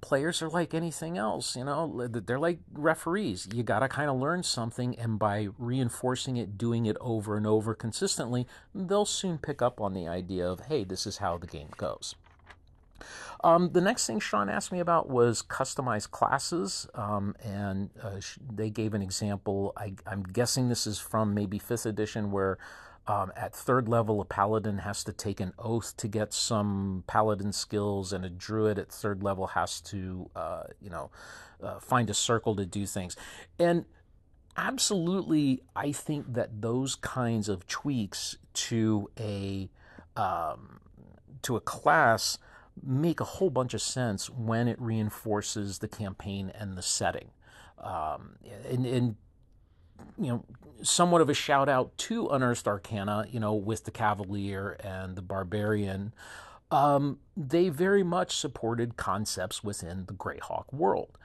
players 0.00 0.40
are 0.42 0.48
like 0.48 0.74
anything 0.74 1.18
else. 1.18 1.56
You 1.56 1.64
know, 1.64 2.08
they're 2.08 2.38
like 2.38 2.60
referees. 2.72 3.48
You 3.52 3.62
got 3.62 3.80
to 3.80 3.88
kind 3.88 4.10
of 4.10 4.18
learn 4.18 4.42
something, 4.42 4.98
and 4.98 5.18
by 5.18 5.48
reinforcing 5.58 6.36
it, 6.36 6.56
doing 6.56 6.86
it 6.86 6.96
over 7.00 7.36
and 7.36 7.46
over 7.46 7.74
consistently, 7.74 8.46
they'll 8.74 9.04
soon 9.04 9.38
pick 9.38 9.60
up 9.60 9.80
on 9.80 9.92
the 9.92 10.08
idea 10.08 10.46
of, 10.48 10.60
hey, 10.60 10.84
this 10.84 11.06
is 11.06 11.18
how 11.18 11.36
the 11.38 11.46
game 11.46 11.70
goes. 11.76 12.14
Um, 13.42 13.70
the 13.72 13.80
next 13.80 14.06
thing 14.06 14.20
Sean 14.20 14.48
asked 14.48 14.72
me 14.72 14.80
about 14.80 15.08
was 15.08 15.42
customized 15.42 16.10
classes, 16.10 16.86
um, 16.94 17.34
and 17.42 17.90
uh, 18.02 18.20
they 18.52 18.70
gave 18.70 18.94
an 18.94 19.02
example. 19.02 19.72
I, 19.76 19.94
am 20.06 20.22
guessing 20.22 20.68
this 20.68 20.86
is 20.86 20.98
from 20.98 21.34
maybe 21.34 21.58
fifth 21.58 21.86
edition, 21.86 22.30
where 22.32 22.58
um, 23.06 23.32
at 23.34 23.54
third 23.54 23.88
level 23.88 24.20
a 24.20 24.24
paladin 24.24 24.78
has 24.78 25.02
to 25.04 25.12
take 25.12 25.40
an 25.40 25.52
oath 25.58 25.96
to 25.96 26.06
get 26.06 26.32
some 26.32 27.04
paladin 27.06 27.52
skills, 27.52 28.12
and 28.12 28.24
a 28.24 28.30
druid 28.30 28.78
at 28.78 28.92
third 28.92 29.22
level 29.22 29.48
has 29.48 29.80
to, 29.82 30.30
uh, 30.36 30.64
you 30.80 30.90
know, 30.90 31.10
uh, 31.62 31.78
find 31.78 32.10
a 32.10 32.14
circle 32.14 32.54
to 32.56 32.66
do 32.66 32.86
things. 32.86 33.16
And 33.58 33.86
absolutely, 34.56 35.62
I 35.74 35.92
think 35.92 36.34
that 36.34 36.60
those 36.60 36.94
kinds 36.94 37.48
of 37.48 37.66
tweaks 37.66 38.36
to 38.52 39.10
a 39.18 39.70
um, 40.16 40.80
to 41.42 41.56
a 41.56 41.60
class 41.60 42.38
make 42.82 43.20
a 43.20 43.24
whole 43.24 43.50
bunch 43.50 43.74
of 43.74 43.82
sense 43.82 44.30
when 44.30 44.68
it 44.68 44.80
reinforces 44.80 45.78
the 45.78 45.88
campaign 45.88 46.50
and 46.54 46.76
the 46.76 46.82
setting. 46.82 47.30
Um, 47.78 48.36
and, 48.68 48.86
and, 48.86 49.16
you 50.18 50.28
know, 50.28 50.44
somewhat 50.82 51.20
of 51.20 51.28
a 51.28 51.34
shout 51.34 51.68
out 51.68 51.96
to 51.98 52.28
Unearthed 52.28 52.66
Arcana, 52.66 53.26
you 53.30 53.40
know, 53.40 53.54
with 53.54 53.84
the 53.84 53.90
Cavalier 53.90 54.76
and 54.80 55.16
the 55.16 55.22
Barbarian. 55.22 56.14
Um, 56.70 57.18
they 57.36 57.68
very 57.68 58.02
much 58.02 58.36
supported 58.36 58.96
concepts 58.96 59.64
within 59.64 60.06
the 60.06 60.14
Greyhawk 60.14 60.72
world. 60.72 61.18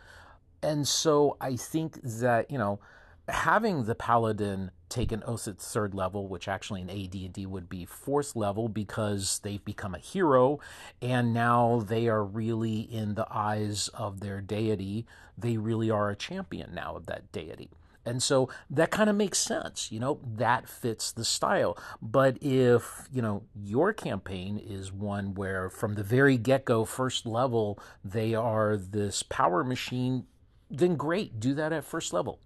And 0.64 0.88
so 0.88 1.38
I 1.40 1.56
think 1.56 2.02
that, 2.02 2.50
you 2.50 2.58
know, 2.58 2.80
having 3.28 3.86
the 3.86 3.96
paladin 3.96 4.72
take 4.90 5.12
an 5.12 5.24
oath 5.26 5.48
at 5.48 5.58
third 5.58 5.94
level, 5.96 6.28
which 6.28 6.48
actually 6.48 6.82
in 6.82 6.90
AD&D 6.90 7.46
would 7.46 7.68
be 7.68 7.86
fourth 7.86 8.36
level 8.36 8.70
because 8.70 9.40
they've 9.40 9.66
become 9.66 9.96
a 9.96 10.00
hero 10.00 10.60
and 11.02 11.34
now 11.34 11.84
they 11.86 12.08
are 12.08 12.24
really 12.24 12.80
in 12.80 13.16
the 13.16 13.28
eyes 13.32 13.90
of 13.90 14.20
their 14.20 14.42
deity. 14.42 15.06
They 15.38 15.58
really 15.58 15.90
are 15.90 16.10
a 16.10 16.16
champion 16.16 16.74
now 16.74 16.96
of 16.96 17.08
that 17.08 17.32
deity. 17.32 17.70
And 18.08 18.22
so 18.22 18.50
that 18.70 18.92
kind 18.92 19.10
of 19.10 19.16
makes 19.16 19.40
sense, 19.40 19.92
you 19.92 20.00
know, 20.00 20.20
that 20.24 20.70
fits 20.70 21.12
the 21.12 21.26
style. 21.26 21.76
But 22.04 22.38
if, 22.40 23.10
you 23.12 23.24
know, 23.24 23.44
your 23.60 23.94
campaign 23.94 24.60
is 24.60 24.92
one 24.92 25.34
where 25.34 25.72
from 25.72 25.96
the 25.96 26.04
very 26.04 26.38
get 26.38 26.66
go, 26.66 26.86
first 26.86 27.26
level, 27.26 27.80
they 28.04 28.36
are 28.36 28.78
this 28.78 29.24
power 29.24 29.64
machine, 29.64 30.28
then 30.70 30.96
great, 30.96 31.40
do 31.40 31.56
that 31.56 31.74
at 31.74 31.84
first 31.84 32.14
level 32.14 32.40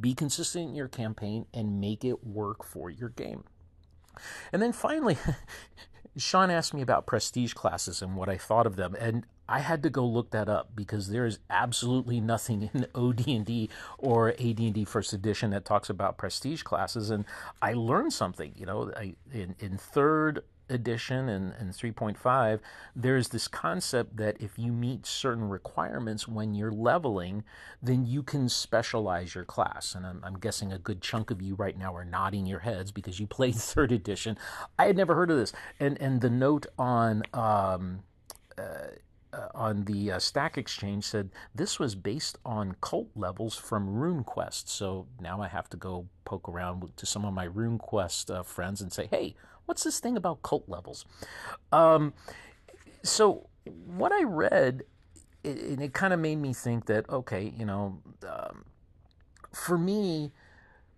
be 0.00 0.14
consistent 0.14 0.70
in 0.70 0.74
your 0.74 0.88
campaign 0.88 1.46
and 1.52 1.80
make 1.80 2.04
it 2.04 2.24
work 2.24 2.64
for 2.64 2.90
your 2.90 3.10
game. 3.10 3.44
And 4.52 4.62
then 4.62 4.72
finally, 4.72 5.18
Sean 6.16 6.50
asked 6.50 6.74
me 6.74 6.82
about 6.82 7.06
prestige 7.06 7.54
classes 7.54 8.00
and 8.00 8.16
what 8.16 8.28
I 8.28 8.36
thought 8.36 8.66
of 8.66 8.76
them, 8.76 8.94
and 8.98 9.26
I 9.48 9.58
had 9.58 9.82
to 9.82 9.90
go 9.90 10.06
look 10.06 10.30
that 10.30 10.48
up 10.48 10.70
because 10.74 11.08
there 11.08 11.26
is 11.26 11.38
absolutely 11.50 12.20
nothing 12.20 12.70
in 12.72 12.86
OD&D 12.94 13.68
or 13.98 14.30
AD&D 14.30 14.84
First 14.84 15.12
Edition 15.12 15.50
that 15.50 15.64
talks 15.64 15.90
about 15.90 16.16
prestige 16.16 16.62
classes, 16.62 17.10
and 17.10 17.24
I 17.60 17.74
learned 17.74 18.12
something. 18.12 18.52
You 18.56 18.66
know, 18.66 18.92
I, 18.96 19.14
in 19.32 19.54
in 19.58 19.76
third 19.76 20.44
edition 20.68 21.28
and, 21.28 21.52
and 21.58 21.72
3.5, 21.72 22.60
there's 22.94 23.28
this 23.28 23.48
concept 23.48 24.16
that 24.16 24.36
if 24.40 24.58
you 24.58 24.72
meet 24.72 25.06
certain 25.06 25.48
requirements 25.48 26.26
when 26.26 26.54
you're 26.54 26.72
leveling, 26.72 27.44
then 27.82 28.06
you 28.06 28.22
can 28.22 28.48
specialize 28.48 29.34
your 29.34 29.44
class. 29.44 29.94
And 29.94 30.06
I'm, 30.06 30.20
I'm 30.24 30.38
guessing 30.38 30.72
a 30.72 30.78
good 30.78 31.00
chunk 31.00 31.30
of 31.30 31.42
you 31.42 31.54
right 31.54 31.78
now 31.78 31.94
are 31.94 32.04
nodding 32.04 32.46
your 32.46 32.60
heads 32.60 32.92
because 32.92 33.20
you 33.20 33.26
played 33.34 33.54
third 33.54 33.92
edition. 33.92 34.38
I 34.78 34.86
had 34.86 34.96
never 34.96 35.14
heard 35.14 35.30
of 35.30 35.36
this. 35.36 35.52
And, 35.78 36.00
and 36.00 36.20
the 36.20 36.30
note 36.30 36.66
on. 36.78 37.22
Um, 37.32 38.00
uh, 38.56 38.94
uh, 39.34 39.48
on 39.54 39.84
the 39.84 40.12
uh, 40.12 40.18
Stack 40.18 40.56
Exchange 40.56 41.04
said 41.04 41.30
this 41.54 41.78
was 41.78 41.94
based 41.94 42.38
on 42.44 42.76
cult 42.80 43.08
levels 43.14 43.56
from 43.56 43.88
RuneQuest. 43.88 44.68
So 44.68 45.06
now 45.20 45.40
I 45.40 45.48
have 45.48 45.68
to 45.70 45.76
go 45.76 46.06
poke 46.24 46.48
around 46.48 46.90
to 46.96 47.06
some 47.06 47.24
of 47.24 47.34
my 47.34 47.48
RuneQuest 47.48 48.34
uh, 48.34 48.42
friends 48.42 48.80
and 48.80 48.92
say, 48.92 49.08
hey, 49.10 49.34
what's 49.66 49.84
this 49.84 50.00
thing 50.00 50.16
about 50.16 50.42
cult 50.42 50.68
levels? 50.68 51.04
Um, 51.72 52.14
so 53.02 53.48
what 53.96 54.12
I 54.12 54.22
read, 54.22 54.84
it, 55.42 55.80
it 55.80 55.92
kind 55.94 56.12
of 56.12 56.20
made 56.20 56.36
me 56.36 56.52
think 56.52 56.86
that 56.86 57.08
okay, 57.10 57.52
you 57.56 57.64
know, 57.64 57.98
um, 58.28 58.64
for 59.52 59.78
me, 59.78 60.32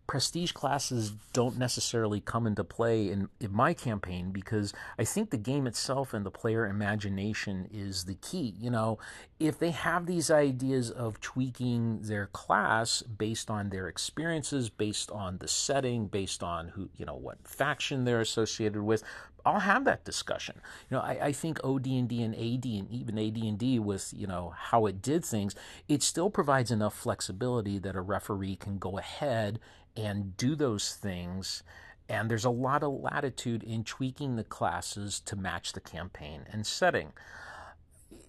prestige 0.07 0.53
classes 0.53 1.13
don't 1.33 1.59
necessarily 1.59 2.21
come 2.21 2.47
into 2.47 2.63
play 2.63 3.11
in, 3.11 3.29
in 3.41 3.53
my 3.53 3.75
campaign 3.75 4.31
because 4.31 4.73
I 4.99 5.05
think 5.05 5.31
the 5.31 5.37
game 5.37 5.67
itself 5.67 6.15
and 6.15 6.25
the 6.25 6.31
player 6.31 6.67
imagination 6.67 7.69
is 7.73 8.05
the 8.05 8.15
key. 8.15 8.55
You 8.61 8.71
know, 8.71 8.99
if 9.41 9.59
they 9.59 9.71
have 9.71 10.07
these 10.07 10.31
ideas 10.31 10.91
of 10.91 11.21
tweaking 11.21 12.03
their 12.03 12.27
class 12.27 13.03
based 13.03 13.51
on 13.51 13.71
their 13.71 13.89
experiences, 13.89 14.71
based 14.71 15.11
on 15.11 15.39
the 15.39 15.49
setting, 15.49 16.07
based 16.07 16.43
on 16.43 16.69
who, 16.69 16.89
you 16.97 17.05
know, 17.05 17.17
what 17.17 17.39
faction 17.45 18.05
they're 18.05 18.21
associated 18.21 18.83
with, 18.83 19.03
I'll 19.47 19.61
have 19.61 19.85
that 19.85 20.05
discussion. 20.05 20.61
You 20.91 20.97
know, 20.97 21.03
I, 21.03 21.19
I 21.27 21.33
think 21.33 21.61
OD&D 21.63 22.23
and 22.23 22.35
AD 22.35 22.65
and 22.65 22.91
even 22.91 23.17
AD&D 23.17 23.79
with, 23.79 24.13
you 24.15 24.27
know, 24.27 24.53
how 24.57 24.87
it 24.87 25.01
did 25.01 25.25
things, 25.25 25.55
it 25.89 26.03
still 26.03 26.31
provides 26.31 26.73
enough 26.73 26.95
flexibility 26.95 27.79
that 27.79 27.95
a 27.95 28.01
referee 28.01 28.57
can 28.57 28.79
go 28.79 28.99
ahead 28.99 29.61
and 29.97 30.37
do 30.37 30.55
those 30.55 30.95
things. 30.95 31.63
And 32.09 32.31
there's 32.31 32.45
a 32.45 32.51
lot 32.51 32.83
of 32.83 32.93
latitude 32.93 33.63
in 33.63 33.85
tweaking 33.85 34.37
the 34.37 34.45
classes 34.45 35.21
to 35.21 35.37
match 35.37 35.73
the 35.73 35.81
campaign 35.81 36.47
and 36.53 36.67
setting. 36.67 37.13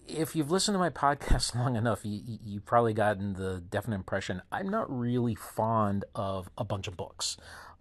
If 0.06 0.34
you've 0.34 0.50
listened 0.50 0.74
to 0.74 0.78
my 0.78 0.90
podcast 0.90 1.54
long 1.54 1.76
enough, 1.76 2.00
you, 2.04 2.38
you've 2.44 2.64
probably 2.64 2.94
gotten 2.94 3.34
the 3.34 3.62
definite 3.70 3.96
impression 3.96 4.42
I'm 4.50 4.68
not 4.68 4.90
really 4.90 5.34
fond 5.34 6.04
of 6.14 6.50
a 6.58 6.64
bunch 6.64 6.88
of 6.88 6.96
books. 6.96 7.36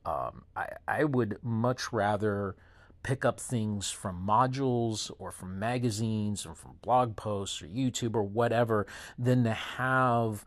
Um, 0.05 0.43
I, 0.55 0.69
I 0.87 1.03
would 1.03 1.39
much 1.43 1.91
rather 1.91 2.55
pick 3.03 3.23
up 3.23 3.39
things 3.39 3.89
from 3.89 4.25
modules 4.27 5.11
or 5.17 5.31
from 5.31 5.57
magazines 5.59 6.45
or 6.45 6.53
from 6.53 6.75
blog 6.81 7.15
posts 7.15 7.61
or 7.61 7.65
YouTube 7.67 8.15
or 8.15 8.23
whatever 8.23 8.85
than 9.17 9.43
to 9.45 9.53
have 9.53 10.45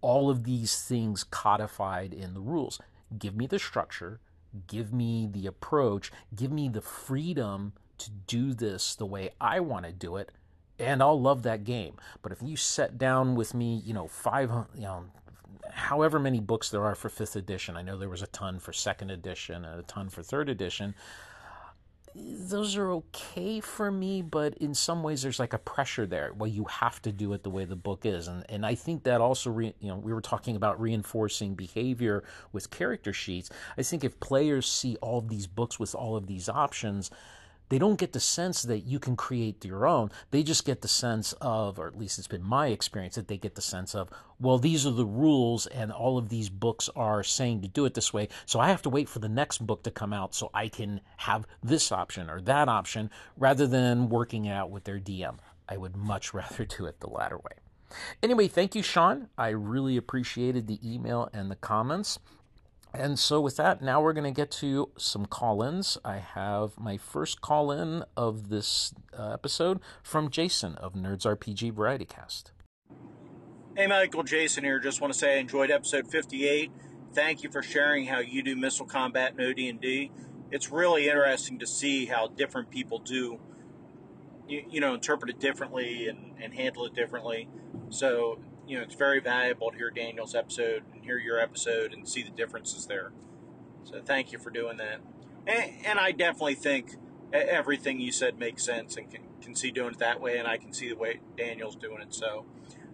all 0.00 0.30
of 0.30 0.44
these 0.44 0.80
things 0.82 1.24
codified 1.24 2.12
in 2.12 2.34
the 2.34 2.40
rules. 2.40 2.80
Give 3.18 3.36
me 3.36 3.46
the 3.46 3.58
structure, 3.58 4.20
give 4.66 4.92
me 4.92 5.28
the 5.30 5.46
approach, 5.46 6.10
give 6.34 6.52
me 6.52 6.68
the 6.68 6.80
freedom 6.80 7.72
to 7.98 8.10
do 8.10 8.54
this 8.54 8.94
the 8.94 9.06
way 9.06 9.30
I 9.40 9.60
want 9.60 9.84
to 9.84 9.92
do 9.92 10.16
it, 10.16 10.32
and 10.78 11.02
I'll 11.02 11.20
love 11.20 11.42
that 11.42 11.64
game. 11.64 11.96
But 12.22 12.32
if 12.32 12.42
you 12.42 12.56
set 12.56 12.98
down 12.98 13.34
with 13.34 13.54
me, 13.54 13.82
you 13.84 13.92
know, 13.92 14.08
five, 14.08 14.50
you 14.74 14.82
know, 14.82 15.04
however 15.70 16.18
many 16.18 16.40
books 16.40 16.70
there 16.70 16.84
are 16.84 16.94
for 16.94 17.08
fifth 17.08 17.36
edition, 17.36 17.76
I 17.76 17.82
know 17.82 17.98
there 17.98 18.08
was 18.08 18.22
a 18.22 18.28
ton 18.28 18.58
for 18.58 18.72
second 18.72 19.10
edition 19.10 19.64
and 19.64 19.80
a 19.80 19.84
ton 19.84 20.08
for 20.08 20.22
third 20.22 20.48
edition 20.48 20.94
those 22.14 22.76
are 22.76 22.90
okay 22.90 23.60
for 23.60 23.90
me, 23.90 24.22
but 24.22 24.54
in 24.54 24.74
some 24.74 25.02
ways 25.02 25.22
there's 25.22 25.38
like 25.38 25.52
a 25.52 25.58
pressure 25.58 26.06
there. 26.06 26.32
Well, 26.36 26.48
you 26.48 26.64
have 26.64 27.00
to 27.02 27.12
do 27.12 27.32
it 27.32 27.42
the 27.42 27.50
way 27.50 27.64
the 27.64 27.76
book 27.76 28.04
is, 28.04 28.26
and 28.28 28.44
and 28.48 28.66
I 28.66 28.74
think 28.74 29.04
that 29.04 29.20
also, 29.20 29.50
re, 29.50 29.74
you 29.80 29.88
know, 29.88 29.96
we 29.96 30.12
were 30.12 30.20
talking 30.20 30.56
about 30.56 30.80
reinforcing 30.80 31.54
behavior 31.54 32.24
with 32.52 32.70
character 32.70 33.12
sheets. 33.12 33.50
I 33.78 33.82
think 33.82 34.02
if 34.02 34.18
players 34.20 34.70
see 34.70 34.96
all 34.96 35.18
of 35.18 35.28
these 35.28 35.46
books 35.46 35.78
with 35.78 35.94
all 35.94 36.16
of 36.16 36.26
these 36.26 36.48
options, 36.48 37.10
they 37.70 37.78
don't 37.78 37.98
get 37.98 38.12
the 38.12 38.20
sense 38.20 38.62
that 38.64 38.80
you 38.80 38.98
can 38.98 39.16
create 39.16 39.64
your 39.64 39.86
own. 39.86 40.10
They 40.32 40.42
just 40.42 40.66
get 40.66 40.82
the 40.82 40.88
sense 40.88 41.32
of, 41.40 41.78
or 41.78 41.86
at 41.86 41.96
least 41.96 42.18
it's 42.18 42.28
been 42.28 42.42
my 42.42 42.66
experience, 42.66 43.14
that 43.14 43.28
they 43.28 43.38
get 43.38 43.54
the 43.54 43.62
sense 43.62 43.94
of, 43.94 44.10
well, 44.40 44.58
these 44.58 44.86
are 44.86 44.90
the 44.90 45.06
rules, 45.06 45.66
and 45.68 45.92
all 45.92 46.18
of 46.18 46.28
these 46.28 46.48
books 46.48 46.90
are 46.94 47.22
saying 47.22 47.62
to 47.62 47.68
do 47.68 47.84
it 47.84 47.94
this 47.94 48.12
way. 48.12 48.28
So 48.44 48.58
I 48.58 48.68
have 48.68 48.82
to 48.82 48.90
wait 48.90 49.08
for 49.08 49.20
the 49.20 49.28
next 49.28 49.64
book 49.66 49.84
to 49.84 49.90
come 49.90 50.12
out 50.12 50.34
so 50.34 50.50
I 50.52 50.68
can 50.68 51.00
have 51.18 51.46
this 51.62 51.92
option 51.92 52.28
or 52.28 52.40
that 52.42 52.68
option 52.68 53.08
rather 53.36 53.66
than 53.66 54.08
working 54.08 54.46
it 54.46 54.52
out 54.52 54.70
with 54.70 54.84
their 54.84 54.98
DM. 54.98 55.36
I 55.68 55.76
would 55.76 55.96
much 55.96 56.34
rather 56.34 56.64
do 56.64 56.86
it 56.86 56.98
the 57.00 57.08
latter 57.08 57.38
way. 57.38 57.52
Anyway, 58.22 58.48
thank 58.48 58.74
you, 58.74 58.82
Sean. 58.82 59.28
I 59.38 59.48
really 59.48 59.96
appreciated 59.96 60.66
the 60.66 60.80
email 60.84 61.28
and 61.32 61.50
the 61.50 61.56
comments. 61.56 62.18
And 62.92 63.18
so, 63.18 63.40
with 63.40 63.56
that, 63.56 63.80
now 63.80 64.00
we're 64.00 64.12
going 64.12 64.24
to 64.24 64.36
get 64.36 64.50
to 64.52 64.90
some 64.96 65.26
call 65.26 65.62
ins. 65.62 65.96
I 66.04 66.16
have 66.16 66.78
my 66.78 66.96
first 66.96 67.40
call 67.40 67.70
in 67.70 68.04
of 68.16 68.48
this 68.48 68.92
uh, 69.16 69.30
episode 69.32 69.80
from 70.02 70.28
Jason 70.28 70.74
of 70.76 70.94
Nerds 70.94 71.24
RPG 71.24 71.72
Variety 71.72 72.04
Cast. 72.04 72.52
Hey, 73.76 73.86
Michael, 73.86 74.24
Jason 74.24 74.64
here. 74.64 74.80
Just 74.80 75.00
want 75.00 75.12
to 75.12 75.18
say 75.18 75.36
I 75.36 75.38
enjoyed 75.38 75.70
episode 75.70 76.10
58. 76.10 76.72
Thank 77.12 77.44
you 77.44 77.50
for 77.50 77.62
sharing 77.62 78.06
how 78.06 78.18
you 78.18 78.42
do 78.42 78.56
missile 78.56 78.86
combat 78.86 79.34
in 79.38 79.48
OD&D. 79.48 80.10
It's 80.50 80.72
really 80.72 81.06
interesting 81.06 81.60
to 81.60 81.66
see 81.66 82.06
how 82.06 82.26
different 82.26 82.70
people 82.70 82.98
do, 82.98 83.38
you, 84.48 84.64
you 84.68 84.80
know, 84.80 84.94
interpret 84.94 85.30
it 85.30 85.38
differently 85.38 86.08
and, 86.08 86.32
and 86.42 86.52
handle 86.54 86.84
it 86.86 86.94
differently. 86.94 87.48
So 87.90 88.40
you 88.70 88.76
know, 88.76 88.84
it's 88.84 88.94
very 88.94 89.18
valuable 89.18 89.72
to 89.72 89.76
hear 89.76 89.90
Daniel's 89.90 90.32
episode 90.32 90.84
and 90.94 91.02
hear 91.02 91.18
your 91.18 91.40
episode 91.40 91.92
and 91.92 92.08
see 92.08 92.22
the 92.22 92.30
differences 92.30 92.86
there. 92.86 93.10
So 93.82 94.00
thank 94.00 94.30
you 94.30 94.38
for 94.38 94.50
doing 94.50 94.76
that. 94.76 95.00
And, 95.44 95.72
and 95.84 95.98
I 95.98 96.12
definitely 96.12 96.54
think 96.54 96.94
everything 97.32 97.98
you 97.98 98.12
said 98.12 98.38
makes 98.38 98.64
sense 98.64 98.96
and 98.96 99.10
can, 99.10 99.22
can 99.42 99.56
see 99.56 99.72
doing 99.72 99.94
it 99.94 99.98
that 99.98 100.20
way, 100.20 100.38
and 100.38 100.46
I 100.46 100.56
can 100.56 100.72
see 100.72 100.88
the 100.88 100.94
way 100.94 101.18
Daniel's 101.36 101.74
doing 101.74 102.00
it. 102.00 102.14
So 102.14 102.44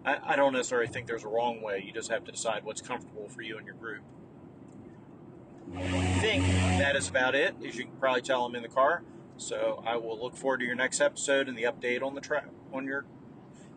I, 0.03 0.33
I 0.33 0.37
don't 0.37 0.55
necessarily 0.55 0.89
think 0.89 1.09
there's 1.09 1.25
a 1.25 1.29
wrong 1.29 1.61
way. 1.61 1.83
You 1.85 1.93
just 1.93 2.11
have 2.11 2.25
to 2.25 2.33
decide 2.33 2.65
what's 2.65 2.81
comfortable 2.81 3.29
for 3.29 3.43
you 3.43 3.59
and 3.59 3.67
your 3.67 3.77
group. 3.77 4.03
I 5.77 5.83
think 6.21 6.47
that 6.79 6.97
is 6.97 7.11
about 7.11 7.35
it. 7.35 7.55
As 7.67 7.77
you 7.77 7.85
can 7.85 7.97
probably 7.97 8.23
tell, 8.23 8.47
I'm 8.47 8.55
in 8.55 8.63
the 8.63 8.69
car. 8.69 9.03
So 9.37 9.83
I 9.87 9.97
will 9.97 10.19
look 10.19 10.37
forward 10.37 10.61
to 10.61 10.65
your 10.65 10.75
next 10.75 11.03
episode 11.03 11.51
and 11.51 11.59
the 11.59 11.65
update 11.65 12.03
on 12.03 12.15
the 12.15 12.23
tra- 12.23 12.49
on 12.73 12.87
your 12.87 13.05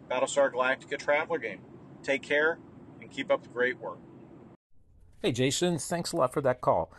Battlestar 0.10 0.50
Galactica 0.53 0.98
Traveller 0.98 1.39
game. 1.39 1.60
Take 2.03 2.22
care 2.22 2.60
and 3.01 3.10
keep 3.10 3.32
up 3.32 3.44
the 3.44 3.50
great 3.50 3.79
work. 3.79 4.00
Hey, 5.22 5.32
Jason, 5.32 5.77
thanks 5.77 6.12
a 6.13 6.15
lot 6.15 6.34
for 6.34 6.41
that 6.41 6.62
call. 6.62 6.94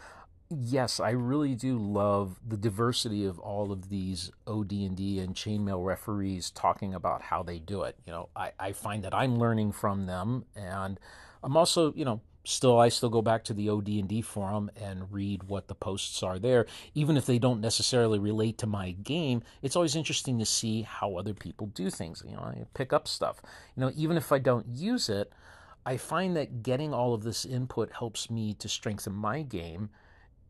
Yes, 0.50 0.99
I 0.99 1.11
really 1.11 1.54
do 1.54 1.78
love 1.78 2.40
the 2.47 2.57
diversity 2.57 3.25
of 3.25 3.38
all 3.38 3.71
of 3.71 3.88
these 3.88 4.33
OD&D 4.47 5.21
and 5.21 5.35
chainmail 5.35 5.85
referees 5.85 6.50
talking 6.50 6.92
about 6.92 7.23
how 7.23 7.42
they 7.42 7.59
do 7.61 7.85
it. 7.85 7.97
You 8.04 8.12
know, 8.12 8.28
I, 8.35 8.50
I 8.59 8.73
find 8.73 9.04
that 9.04 9.14
I'm 9.14 9.38
learning 9.38 9.73
from 9.73 10.07
them, 10.07 10.45
and 10.57 10.99
I'm 11.42 11.57
also, 11.57 11.95
you 11.95 12.04
know, 12.04 12.21
still 12.44 12.78
I 12.78 12.88
still 12.88 13.09
go 13.09 13.23
back 13.23 13.44
to 13.44 13.54
the 13.54 13.68
OD&D 13.68 14.23
forum 14.23 14.70
and 14.80 15.12
read 15.12 15.44
what 15.44 15.68
the 15.68 15.75
posts 15.75 16.23
are 16.23 16.38
there, 16.38 16.66
even 16.94 17.16
if 17.16 17.26
they 17.26 17.38
don't 17.38 17.61
necessarily 17.61 18.18
relate 18.18 18.59
to 18.59 18.66
my 18.66 18.92
game. 18.92 19.42
It's 19.62 19.76
always 19.76 19.97
interesting 19.97 20.38
to 20.38 20.47
see 20.47 20.82
how 20.82 21.16
other 21.16 21.35
people 21.35 21.68
do 21.68 21.90
things. 21.90 22.23
You 22.26 22.35
know, 22.35 22.42
I 22.42 22.64
pick 22.75 22.92
up 22.92 23.06
stuff. 23.06 23.42
You 23.76 23.82
know, 23.82 23.92
even 23.94 24.16
if 24.16 24.32
I 24.32 24.38
don't 24.38 24.66
use 24.68 25.09
it, 25.09 25.32
I 25.85 25.97
find 25.97 26.37
that 26.37 26.62
getting 26.62 26.92
all 26.92 27.14
of 27.14 27.23
this 27.23 27.44
input 27.44 27.92
helps 27.92 28.30
me 28.30 28.54
to 28.54 28.68
strengthen 28.68 29.14
my 29.14 29.42
game. 29.42 29.90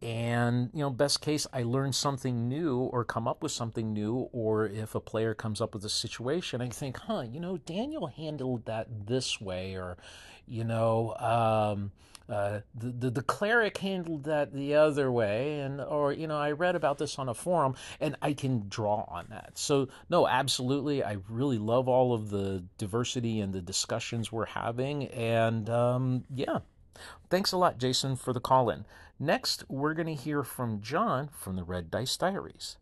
And, 0.03 0.71
you 0.73 0.81
know, 0.81 0.89
best 0.89 1.21
case, 1.21 1.47
I 1.53 1.63
learn 1.63 1.93
something 1.93 2.49
new 2.49 2.79
or 2.79 3.05
come 3.05 3.29
up 3.29 3.43
with 3.43 3.53
something 3.53 3.93
new. 3.93 4.31
Or 4.33 4.67
if 4.67 4.95
a 4.95 5.01
player 5.01 5.35
comes 5.35 5.61
up 5.61 5.75
with 5.75 5.85
a 5.85 5.91
situation, 5.91 6.63
I 6.63 6.71
think, 6.71 6.97
huh, 6.97 7.25
you 7.31 7.39
know, 7.39 7.59
Daniel 7.59 8.07
handled 8.07 8.65
that 8.65 9.07
this 9.07 9.41
way. 9.41 9.75
Or, 9.75 9.99
you 10.51 10.65
know, 10.65 11.15
um, 11.17 11.93
uh, 12.29 12.61
the, 12.75 12.89
the, 12.91 13.11
the 13.11 13.23
cleric 13.23 13.79
handled 13.79 14.25
that 14.25 14.53
the 14.53 14.75
other 14.75 15.11
way, 15.11 15.61
and 15.61 15.81
or 15.81 16.13
you 16.13 16.27
know 16.27 16.37
I 16.37 16.53
read 16.53 16.77
about 16.77 16.99
this 16.99 17.19
on 17.19 17.29
a 17.29 17.35
forum, 17.35 17.75
and 18.01 18.17
I 18.21 18.35
can 18.35 18.69
draw 18.69 19.05
on 19.09 19.27
that. 19.31 19.53
So 19.55 19.89
no, 20.09 20.29
absolutely, 20.29 21.03
I 21.03 21.19
really 21.29 21.59
love 21.59 21.89
all 21.89 22.13
of 22.13 22.31
the 22.31 22.65
diversity 22.79 23.41
and 23.41 23.53
the 23.53 23.63
discussions 23.63 24.31
we're 24.31 24.47
having, 24.47 25.07
and 25.09 25.69
um, 25.71 26.25
yeah, 26.35 26.59
thanks 27.31 27.53
a 27.53 27.57
lot, 27.57 27.79
Jason, 27.79 28.17
for 28.17 28.33
the 28.33 28.41
call 28.41 28.71
in. 28.71 28.85
Next, 29.19 29.65
we're 29.69 29.95
going 29.95 30.07
to 30.07 30.15
hear 30.15 30.43
from 30.43 30.81
John 30.81 31.29
from 31.33 31.57
the 31.57 31.65
Red 31.65 31.91
Dice 31.91 32.17
Diaries. 32.17 32.77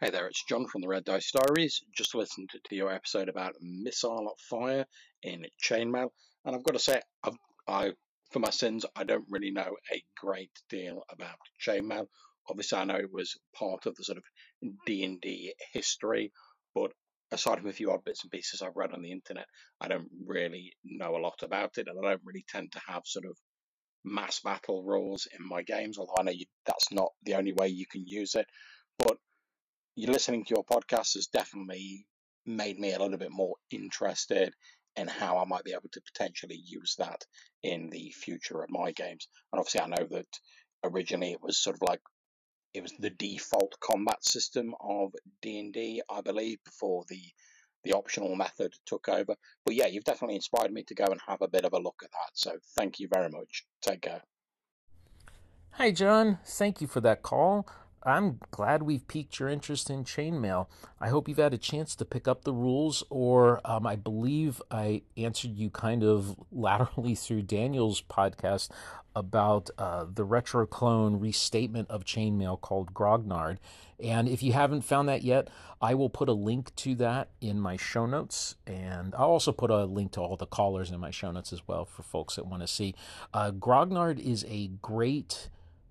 Hey 0.00 0.10
there, 0.10 0.26
it's 0.26 0.42
John 0.44 0.66
from 0.66 0.80
the 0.80 0.88
Red 0.88 1.04
Dice 1.04 1.30
Diaries. 1.30 1.82
Just 1.94 2.14
listened 2.14 2.50
to 2.64 2.74
your 2.74 2.90
episode 2.90 3.28
about 3.28 3.52
missile 3.60 4.34
fire 4.48 4.86
in 5.22 5.46
chainmail, 5.62 6.10
and 6.44 6.56
I've 6.56 6.64
got 6.64 6.72
to 6.72 6.78
say, 6.78 7.00
I've 7.22 7.36
I, 7.70 7.92
for 8.32 8.40
my 8.40 8.50
sins, 8.50 8.84
I 8.96 9.04
don't 9.04 9.26
really 9.28 9.50
know 9.50 9.76
a 9.92 10.02
great 10.20 10.50
deal 10.68 11.04
about 11.10 11.36
chainmail. 11.64 12.06
Obviously, 12.48 12.78
I 12.78 12.84
know 12.84 12.96
it 12.96 13.12
was 13.12 13.38
part 13.54 13.86
of 13.86 13.94
the 13.96 14.04
sort 14.04 14.18
of 14.18 14.24
D 14.86 15.04
and 15.04 15.20
D 15.20 15.54
history, 15.72 16.32
but 16.74 16.92
aside 17.30 17.60
from 17.60 17.68
a 17.68 17.72
few 17.72 17.92
odd 17.92 18.04
bits 18.04 18.24
and 18.24 18.30
pieces 18.30 18.60
I've 18.60 18.76
read 18.76 18.92
on 18.92 19.02
the 19.02 19.12
internet, 19.12 19.46
I 19.80 19.88
don't 19.88 20.08
really 20.26 20.72
know 20.84 21.16
a 21.16 21.22
lot 21.22 21.42
about 21.42 21.78
it, 21.78 21.86
and 21.86 21.98
I 21.98 22.10
don't 22.10 22.22
really 22.24 22.44
tend 22.48 22.72
to 22.72 22.80
have 22.88 23.02
sort 23.04 23.26
of 23.26 23.36
mass 24.04 24.40
battle 24.40 24.82
rules 24.82 25.28
in 25.38 25.46
my 25.46 25.62
games. 25.62 25.98
Although 25.98 26.16
I 26.18 26.22
know 26.24 26.32
you, 26.32 26.46
that's 26.66 26.90
not 26.90 27.10
the 27.24 27.34
only 27.34 27.52
way 27.52 27.68
you 27.68 27.86
can 27.90 28.04
use 28.06 28.34
it, 28.34 28.46
but 28.98 29.16
you 29.94 30.10
listening 30.10 30.44
to 30.44 30.54
your 30.54 30.64
podcast 30.64 31.14
has 31.14 31.28
definitely 31.32 32.06
made 32.46 32.78
me 32.78 32.92
a 32.92 32.98
little 32.98 33.18
bit 33.18 33.30
more 33.30 33.54
interested 33.70 34.52
and 34.96 35.08
how 35.08 35.38
I 35.38 35.44
might 35.44 35.64
be 35.64 35.72
able 35.72 35.88
to 35.92 36.00
potentially 36.00 36.60
use 36.64 36.96
that 36.98 37.24
in 37.62 37.88
the 37.90 38.10
future 38.10 38.62
of 38.62 38.70
my 38.70 38.92
games. 38.92 39.28
And 39.52 39.58
obviously, 39.60 39.80
I 39.80 39.86
know 39.86 40.06
that 40.10 40.40
originally 40.84 41.32
it 41.32 41.42
was 41.42 41.58
sort 41.58 41.76
of 41.76 41.82
like 41.88 42.00
it 42.74 42.82
was 42.82 42.92
the 42.98 43.10
default 43.10 43.74
combat 43.80 44.24
system 44.24 44.74
of 44.80 45.12
D 45.42 45.58
and 45.58 45.72
D, 45.72 46.02
I 46.08 46.20
believe, 46.20 46.58
before 46.64 47.04
the 47.08 47.22
the 47.82 47.92
optional 47.92 48.36
method 48.36 48.74
took 48.84 49.08
over. 49.08 49.34
But 49.64 49.74
yeah, 49.74 49.86
you've 49.86 50.04
definitely 50.04 50.36
inspired 50.36 50.72
me 50.72 50.82
to 50.84 50.94
go 50.94 51.06
and 51.06 51.20
have 51.26 51.40
a 51.40 51.48
bit 51.48 51.64
of 51.64 51.72
a 51.72 51.78
look 51.78 52.02
at 52.04 52.10
that. 52.10 52.30
So 52.34 52.52
thank 52.76 53.00
you 53.00 53.08
very 53.10 53.30
much. 53.30 53.64
Take 53.80 54.02
care. 54.02 54.22
Hi, 55.72 55.90
John. 55.90 56.38
Thank 56.44 56.82
you 56.82 56.86
for 56.86 57.00
that 57.00 57.22
call. 57.22 57.66
I'm 58.02 58.40
glad 58.50 58.82
we've 58.82 59.06
piqued 59.06 59.38
your 59.38 59.48
interest 59.48 59.90
in 59.90 60.04
chainmail. 60.04 60.66
I 61.00 61.08
hope 61.08 61.28
you've 61.28 61.38
had 61.38 61.52
a 61.52 61.58
chance 61.58 61.94
to 61.96 62.04
pick 62.04 62.26
up 62.26 62.44
the 62.44 62.52
rules, 62.52 63.04
or 63.10 63.60
um, 63.64 63.86
I 63.86 63.96
believe 63.96 64.62
I 64.70 65.02
answered 65.16 65.56
you 65.56 65.70
kind 65.70 66.02
of 66.02 66.36
laterally 66.52 67.14
through 67.14 67.42
Daniel's 67.42 68.00
podcast 68.00 68.70
about 69.14 69.70
uh, 69.76 70.06
the 70.12 70.24
retro 70.24 70.66
clone 70.66 71.18
restatement 71.18 71.90
of 71.90 72.04
chainmail 72.04 72.60
called 72.60 72.94
Grognard. 72.94 73.58
And 73.98 74.28
if 74.28 74.42
you 74.42 74.52
haven't 74.52 74.82
found 74.82 75.08
that 75.08 75.22
yet, 75.22 75.48
I 75.82 75.94
will 75.94 76.08
put 76.08 76.28
a 76.28 76.32
link 76.32 76.74
to 76.76 76.94
that 76.96 77.28
in 77.40 77.60
my 77.60 77.76
show 77.76 78.06
notes. 78.06 78.54
And 78.66 79.14
I'll 79.14 79.28
also 79.28 79.52
put 79.52 79.70
a 79.70 79.84
link 79.84 80.12
to 80.12 80.20
all 80.20 80.36
the 80.36 80.46
callers 80.46 80.90
in 80.90 81.00
my 81.00 81.10
show 81.10 81.30
notes 81.30 81.52
as 81.52 81.66
well 81.66 81.84
for 81.84 82.02
folks 82.02 82.36
that 82.36 82.46
want 82.46 82.62
to 82.62 82.66
see. 82.66 82.94
Uh, 83.34 83.50
Grognard 83.50 84.18
is 84.18 84.46
a 84.48 84.68
great 84.80 85.50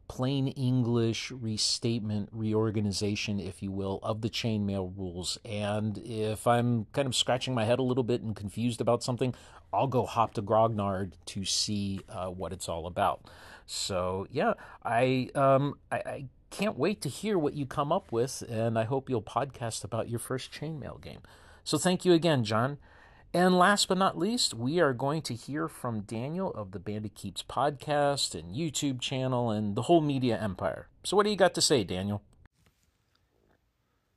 plain 0.09 0.49
English 0.49 1.31
restatement, 1.31 2.27
reorganization, 2.33 3.39
if 3.39 3.63
you 3.63 3.71
will, 3.71 3.99
of 4.03 4.21
the 4.21 4.29
chainmail 4.29 4.91
rules. 4.97 5.37
And 5.45 5.97
if 5.99 6.45
I'm 6.45 6.87
kind 6.91 7.07
of 7.07 7.15
scratching 7.15 7.53
my 7.53 7.63
head 7.63 7.79
a 7.79 7.83
little 7.83 8.03
bit 8.03 8.21
and 8.21 8.35
confused 8.35 8.81
about 8.81 9.03
something, 9.03 9.33
I'll 9.71 9.87
go 9.87 10.05
hop 10.05 10.33
to 10.33 10.41
Grognard 10.41 11.13
to 11.27 11.45
see 11.45 12.01
uh, 12.09 12.27
what 12.27 12.51
it's 12.51 12.67
all 12.67 12.87
about. 12.87 13.29
So 13.65 14.27
yeah, 14.31 14.55
I, 14.83 15.29
um, 15.35 15.75
I, 15.91 15.97
I 15.97 16.25
can't 16.49 16.77
wait 16.77 17.01
to 17.03 17.09
hear 17.09 17.37
what 17.37 17.53
you 17.53 17.67
come 17.67 17.91
up 17.91 18.11
with, 18.11 18.43
and 18.49 18.79
I 18.79 18.85
hope 18.85 19.09
you'll 19.09 19.21
podcast 19.21 19.83
about 19.83 20.09
your 20.09 20.19
first 20.19 20.51
chainmail 20.51 20.99
game. 21.01 21.21
So 21.63 21.77
thank 21.77 22.03
you 22.03 22.13
again, 22.13 22.43
John. 22.43 22.79
And 23.31 23.59
last 23.59 23.87
but 23.87 23.99
not 23.99 24.17
least, 24.17 24.55
we 24.55 24.79
are 24.79 24.91
going 24.91 25.21
to 25.23 25.35
hear 25.35 25.67
from 25.67 26.01
Daniel 26.01 26.51
of 26.53 26.71
the 26.71 26.79
Bandits 26.79 27.21
Keep 27.21 27.37
podcast 27.47 28.33
and 28.33 28.55
YouTube 28.55 28.99
channel 28.99 29.51
and 29.51 29.75
the 29.75 29.83
whole 29.83 30.01
media 30.01 30.41
empire. 30.41 30.87
So, 31.03 31.15
what 31.15 31.25
do 31.25 31.29
you 31.29 31.35
got 31.35 31.53
to 31.53 31.61
say, 31.61 31.83
Daniel? 31.83 32.23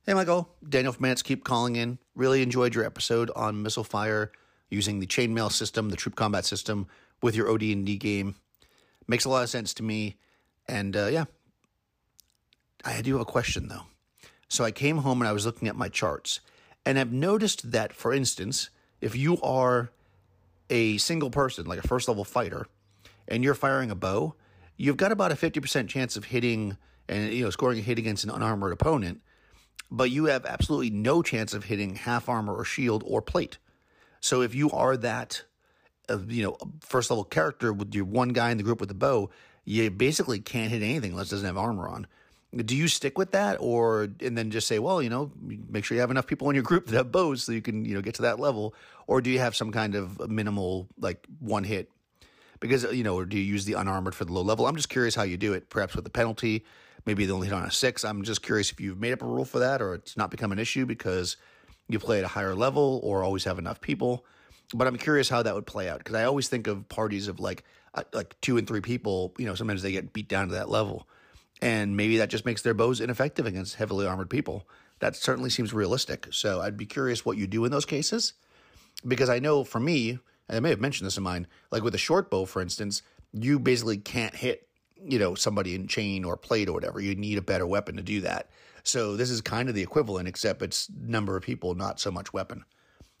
Hey, 0.07 0.15
Michael. 0.15 0.49
Daniel 0.67 0.93
from 0.93 1.03
Bandits 1.03 1.21
Keep 1.21 1.43
calling 1.43 1.75
in. 1.75 1.99
Really 2.15 2.41
enjoyed 2.41 2.73
your 2.73 2.85
episode 2.85 3.29
on 3.35 3.61
missile 3.61 3.83
fire 3.83 4.31
using 4.71 4.99
the 4.99 5.05
chainmail 5.05 5.51
system, 5.51 5.91
the 5.91 5.95
troop 5.95 6.15
combat 6.15 6.43
system, 6.43 6.87
with 7.21 7.35
your 7.35 7.51
OD&D 7.51 7.97
game. 7.97 8.33
Makes 9.07 9.25
a 9.25 9.29
lot 9.29 9.43
of 9.43 9.49
sense 9.51 9.75
to 9.75 9.83
me. 9.83 10.17
And 10.67 10.97
uh, 10.97 11.09
yeah, 11.11 11.25
I 12.83 12.99
do 13.03 13.13
have 13.13 13.21
a 13.21 13.25
question 13.25 13.67
though. 13.67 13.83
So 14.47 14.63
I 14.63 14.71
came 14.71 14.97
home 14.97 15.21
and 15.21 15.27
I 15.27 15.33
was 15.33 15.45
looking 15.45 15.67
at 15.67 15.75
my 15.75 15.87
charts, 15.87 16.39
and 16.83 16.97
I've 16.97 17.13
noticed 17.13 17.71
that, 17.71 17.93
for 17.93 18.11
instance, 18.11 18.71
if 19.03 19.17
you 19.17 19.39
are 19.41 19.91
a 20.69 20.97
single 20.97 21.29
person, 21.29 21.65
like 21.65 21.83
a 21.83 21.87
first 21.87 22.07
level 22.07 22.23
fighter, 22.23 22.67
and 23.27 23.43
you're 23.43 23.53
firing 23.53 23.91
a 23.91 23.95
bow, 23.95 24.33
you've 24.77 24.97
got 24.97 25.11
about 25.11 25.31
a 25.31 25.35
50% 25.35 25.89
chance 25.89 26.15
of 26.15 26.25
hitting 26.25 26.77
and 27.09 27.33
you 27.33 27.43
know 27.43 27.49
scoring 27.49 27.79
a 27.79 27.81
hit 27.81 27.99
against 27.99 28.23
an 28.23 28.29
unarmored 28.29 28.71
opponent, 28.71 29.21
but 29.91 30.09
you 30.09 30.25
have 30.25 30.45
absolutely 30.45 30.89
no 30.89 31.21
chance 31.21 31.53
of 31.53 31.65
hitting 31.65 31.95
half 31.95 32.29
armor 32.29 32.55
or 32.55 32.63
shield 32.63 33.03
or 33.05 33.21
plate. 33.21 33.57
So 34.21 34.41
if 34.41 34.55
you 34.55 34.71
are 34.71 34.95
that 34.95 35.43
uh, 36.09 36.19
you 36.27 36.43
know 36.43 36.57
first 36.79 37.11
level 37.11 37.25
character 37.25 37.73
with 37.73 37.93
your 37.93 38.05
one 38.05 38.29
guy 38.29 38.51
in 38.51 38.57
the 38.57 38.63
group 38.63 38.79
with 38.79 38.89
the 38.89 38.95
bow, 38.95 39.29
you 39.65 39.91
basically 39.91 40.39
can't 40.39 40.71
hit 40.71 40.81
anything 40.81 41.11
unless 41.11 41.27
it 41.27 41.31
doesn't 41.31 41.45
have 41.45 41.57
armor 41.57 41.89
on 41.89 42.07
do 42.55 42.75
you 42.75 42.87
stick 42.87 43.17
with 43.17 43.31
that? 43.31 43.57
Or 43.59 44.09
and 44.21 44.37
then 44.37 44.51
just 44.51 44.67
say 44.67 44.79
well 44.79 45.01
you 45.01 45.09
know 45.09 45.31
make 45.69 45.85
sure 45.85 45.95
you 45.95 46.01
have 46.01 46.11
enough 46.11 46.27
people 46.27 46.49
in 46.49 46.55
your 46.55 46.63
group 46.63 46.87
that 46.87 46.95
have 46.95 47.11
bows 47.11 47.43
so 47.43 47.51
you 47.51 47.61
can 47.61 47.85
you 47.85 47.93
know 47.93 48.01
get 48.01 48.15
to 48.15 48.21
that 48.23 48.39
level. 48.39 48.73
Or 49.07 49.21
do 49.21 49.29
you 49.29 49.39
have 49.39 49.55
some 49.55 49.71
kind 49.71 49.95
of 49.95 50.29
minimal 50.29 50.87
like 50.99 51.25
one 51.39 51.63
hit? 51.63 51.89
Because 52.59 52.83
you 52.93 53.03
know 53.03 53.15
or 53.15 53.25
do 53.25 53.37
you 53.37 53.43
use 53.43 53.65
the 53.65 53.73
unarmored 53.73 54.15
for 54.15 54.25
the 54.25 54.33
low 54.33 54.41
level? 54.41 54.67
I'm 54.67 54.75
just 54.75 54.89
curious 54.89 55.15
how 55.15 55.23
you 55.23 55.37
do 55.37 55.53
it 55.53 55.69
perhaps 55.69 55.95
with 55.95 56.03
the 56.03 56.11
penalty 56.11 56.63
maybe 57.05 57.25
they 57.25 57.33
only 57.33 57.47
hit 57.47 57.53
on 57.53 57.65
a 57.65 57.71
six. 57.71 58.05
I'm 58.05 58.23
just 58.23 58.41
curious 58.41 58.71
if 58.71 58.79
you've 58.79 58.99
made 58.99 59.11
up 59.11 59.21
a 59.21 59.25
rule 59.25 59.43
for 59.43 59.59
that 59.59 59.81
or 59.81 59.93
it's 59.95 60.15
not 60.15 60.31
become 60.31 60.53
an 60.53 60.59
issue 60.59 60.85
because 60.85 61.35
you 61.89 61.99
play 61.99 62.19
at 62.19 62.23
a 62.23 62.29
higher 62.29 62.55
level 62.55 63.01
or 63.03 63.23
always 63.23 63.43
have 63.43 63.59
enough 63.59 63.81
people. 63.81 64.25
But 64.73 64.87
i'm 64.87 64.97
curious 64.97 65.29
how 65.29 65.43
that 65.43 65.53
would 65.53 65.67
play 65.67 65.87
out 65.87 65.99
because 65.99 66.15
i 66.15 66.23
always 66.23 66.47
think 66.47 66.65
of 66.67 66.87
parties 66.89 67.27
of 67.27 67.39
like 67.39 67.63
uh, 67.93 68.03
like 68.11 68.39
two 68.41 68.57
and 68.57 68.67
three 68.67 68.81
people 68.81 69.33
you 69.37 69.45
know 69.45 69.53
sometimes 69.53 69.83
they 69.83 69.91
get 69.91 70.13
beat 70.13 70.27
down 70.27 70.47
to 70.47 70.55
that 70.55 70.69
level 70.69 71.07
and 71.61 71.95
maybe 71.95 72.17
that 72.17 72.29
just 72.29 72.45
makes 72.45 72.61
their 72.61 72.73
bows 72.73 72.99
ineffective 72.99 73.45
against 73.45 73.75
heavily 73.75 74.05
armored 74.05 74.29
people. 74.29 74.67
That 74.99 75.15
certainly 75.15 75.49
seems 75.49 75.73
realistic. 75.73 76.27
So 76.31 76.61
I'd 76.61 76.77
be 76.77 76.85
curious 76.85 77.25
what 77.25 77.37
you 77.37 77.47
do 77.47 77.65
in 77.65 77.71
those 77.71 77.85
cases. 77.85 78.33
Because 79.05 79.29
I 79.29 79.39
know 79.39 79.63
for 79.63 79.79
me, 79.79 80.11
and 80.47 80.57
I 80.57 80.59
may 80.59 80.69
have 80.69 80.79
mentioned 80.79 81.07
this 81.07 81.17
in 81.17 81.23
mine, 81.23 81.47
like 81.71 81.83
with 81.83 81.95
a 81.95 81.99
short 81.99 82.29
bow, 82.29 82.45
for 82.45 82.61
instance, 82.61 83.01
you 83.33 83.59
basically 83.59 83.97
can't 83.97 84.35
hit 84.35 84.67
you 85.05 85.19
know, 85.19 85.35
somebody 85.35 85.75
in 85.75 85.87
chain 85.87 86.23
or 86.23 86.37
plate 86.37 86.69
or 86.69 86.73
whatever. 86.73 86.99
You 86.99 87.15
need 87.15 87.37
a 87.37 87.41
better 87.41 87.67
weapon 87.67 87.97
to 87.97 88.03
do 88.03 88.21
that. 88.21 88.49
So 88.83 89.15
this 89.15 89.29
is 89.29 89.41
kind 89.41 89.69
of 89.69 89.75
the 89.75 89.81
equivalent, 89.81 90.27
except 90.27 90.61
it's 90.61 90.89
number 90.89 91.35
of 91.35 91.43
people, 91.43 91.75
not 91.75 91.99
so 91.99 92.11
much 92.11 92.33
weapon. 92.33 92.65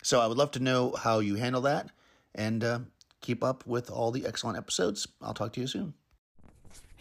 So 0.01 0.19
I 0.19 0.27
would 0.27 0.37
love 0.37 0.51
to 0.51 0.59
know 0.59 0.93
how 0.97 1.19
you 1.19 1.35
handle 1.35 1.61
that 1.61 1.89
and 2.35 2.63
uh, 2.63 2.79
keep 3.21 3.43
up 3.43 3.65
with 3.65 3.89
all 3.89 4.11
the 4.11 4.25
excellent 4.25 4.57
episodes. 4.57 5.07
I'll 5.21 5.33
talk 5.33 5.53
to 5.53 5.61
you 5.61 5.67
soon. 5.67 5.93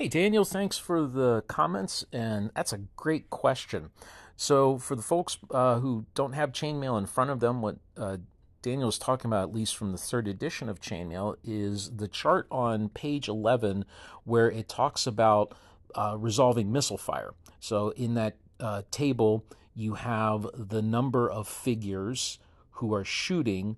Hey, 0.03 0.09
Daniel, 0.09 0.45
thanks 0.45 0.79
for 0.79 1.07
the 1.07 1.45
comments, 1.47 2.05
and 2.13 2.51
that's 2.57 2.73
a 2.73 2.81
great 2.97 3.31
question. 3.31 3.91
So, 4.37 4.77
for 4.77 4.97
the 4.97 5.03
folks 5.03 5.39
uh, 5.53 5.79
who 5.79 6.07
don't 6.17 6.33
have 6.33 6.51
chainmail 6.51 6.99
in 6.99 7.07
front 7.07 7.31
of 7.31 7.39
them, 7.39 7.63
what 7.63 7.77
uh, 7.97 8.17
Daniel 8.63 8.89
is 8.89 8.99
talking 8.99 9.29
about, 9.29 9.51
at 9.51 9.55
least 9.55 9.77
from 9.77 9.93
the 9.93 9.99
third 9.99 10.27
edition 10.27 10.69
of 10.69 10.81
chainmail, 10.81 11.37
is 11.45 11.89
the 11.95 12.09
chart 12.09 12.49
on 12.51 12.89
page 12.89 13.29
11 13.29 13.85
where 14.25 14.51
it 14.51 14.69
talks 14.69 15.07
about 15.07 15.55
uh, 15.95 16.17
resolving 16.19 16.73
missile 16.73 16.99
fire. 16.99 17.35
So, 17.61 17.91
in 17.91 18.15
that 18.15 18.39
uh, 18.59 18.83
table, 18.91 19.45
you 19.73 19.95
have 19.95 20.49
the 20.53 20.83
number 20.83 21.31
of 21.31 21.47
figures 21.47 22.41
who 22.73 22.93
are 22.93 23.05
shooting 23.05 23.77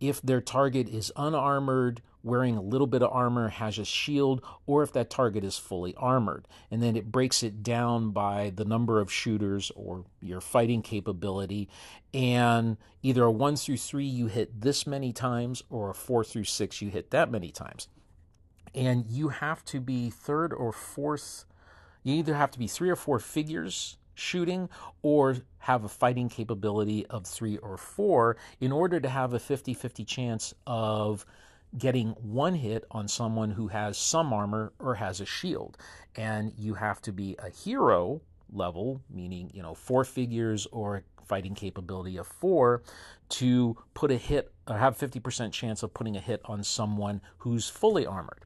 if 0.00 0.22
their 0.22 0.40
target 0.40 0.88
is 0.88 1.12
unarmored, 1.16 2.00
wearing 2.22 2.56
a 2.56 2.62
little 2.62 2.86
bit 2.86 3.02
of 3.02 3.12
armor, 3.12 3.48
has 3.48 3.78
a 3.78 3.84
shield, 3.84 4.42
or 4.66 4.82
if 4.82 4.92
that 4.92 5.10
target 5.10 5.44
is 5.44 5.56
fully 5.56 5.94
armored. 5.96 6.46
And 6.70 6.82
then 6.82 6.96
it 6.96 7.10
breaks 7.10 7.42
it 7.42 7.62
down 7.62 8.10
by 8.10 8.52
the 8.54 8.64
number 8.64 9.00
of 9.00 9.12
shooters 9.12 9.70
or 9.74 10.04
your 10.20 10.40
fighting 10.40 10.82
capability. 10.82 11.68
And 12.12 12.76
either 13.02 13.24
a 13.24 13.30
one 13.30 13.56
through 13.56 13.78
three, 13.78 14.06
you 14.06 14.26
hit 14.26 14.60
this 14.60 14.86
many 14.86 15.12
times, 15.12 15.62
or 15.70 15.90
a 15.90 15.94
four 15.94 16.24
through 16.24 16.44
six, 16.44 16.82
you 16.82 16.90
hit 16.90 17.10
that 17.10 17.30
many 17.30 17.50
times. 17.50 17.88
And 18.74 19.06
you 19.08 19.28
have 19.28 19.64
to 19.66 19.80
be 19.80 20.10
third 20.10 20.52
or 20.52 20.72
fourth, 20.72 21.44
you 22.02 22.14
either 22.14 22.34
have 22.34 22.50
to 22.52 22.58
be 22.58 22.66
three 22.66 22.88
or 22.88 22.96
four 22.96 23.18
figures 23.18 23.96
shooting 24.14 24.68
or 25.02 25.36
have 25.58 25.84
a 25.84 25.88
fighting 25.88 26.28
capability 26.28 27.06
of 27.06 27.26
three 27.26 27.56
or 27.58 27.76
four 27.76 28.36
in 28.60 28.70
order 28.70 29.00
to 29.00 29.08
have 29.08 29.32
a 29.32 29.38
50 29.38 29.74
50 29.74 30.04
chance 30.04 30.54
of 30.66 31.24
getting 31.76 32.10
one 32.10 32.54
hit 32.54 32.84
on 32.90 33.08
someone 33.08 33.52
who 33.52 33.68
has 33.68 33.96
some 33.96 34.32
armor 34.32 34.72
or 34.78 34.96
has 34.96 35.20
a 35.20 35.26
shield. 35.26 35.76
And 36.16 36.52
you 36.56 36.74
have 36.74 37.00
to 37.02 37.12
be 37.12 37.36
a 37.38 37.50
hero 37.50 38.22
level, 38.52 39.02
meaning, 39.08 39.50
you 39.54 39.62
know, 39.62 39.74
four 39.74 40.04
figures 40.04 40.66
or 40.72 41.04
a 41.18 41.24
fighting 41.24 41.54
capability 41.54 42.16
of 42.16 42.26
four 42.26 42.82
to 43.28 43.76
put 43.94 44.10
a 44.10 44.16
hit 44.16 44.52
or 44.66 44.78
have 44.78 44.98
50% 44.98 45.52
chance 45.52 45.82
of 45.82 45.94
putting 45.94 46.16
a 46.16 46.20
hit 46.20 46.40
on 46.44 46.64
someone 46.64 47.20
who's 47.38 47.68
fully 47.68 48.04
armored. 48.04 48.44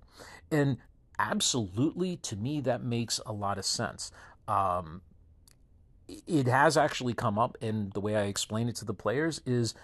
And 0.50 0.76
absolutely, 1.18 2.16
to 2.18 2.36
me, 2.36 2.60
that 2.60 2.82
makes 2.82 3.20
a 3.24 3.32
lot 3.32 3.58
of 3.58 3.64
sense. 3.64 4.12
Um, 4.46 5.00
it 6.08 6.46
has 6.46 6.76
actually 6.76 7.14
come 7.14 7.38
up, 7.38 7.56
and 7.62 7.92
the 7.92 8.00
way 8.00 8.16
I 8.16 8.24
explain 8.24 8.68
it 8.68 8.76
to 8.76 8.84
the 8.84 8.92
players 8.92 9.40
is 9.46 9.74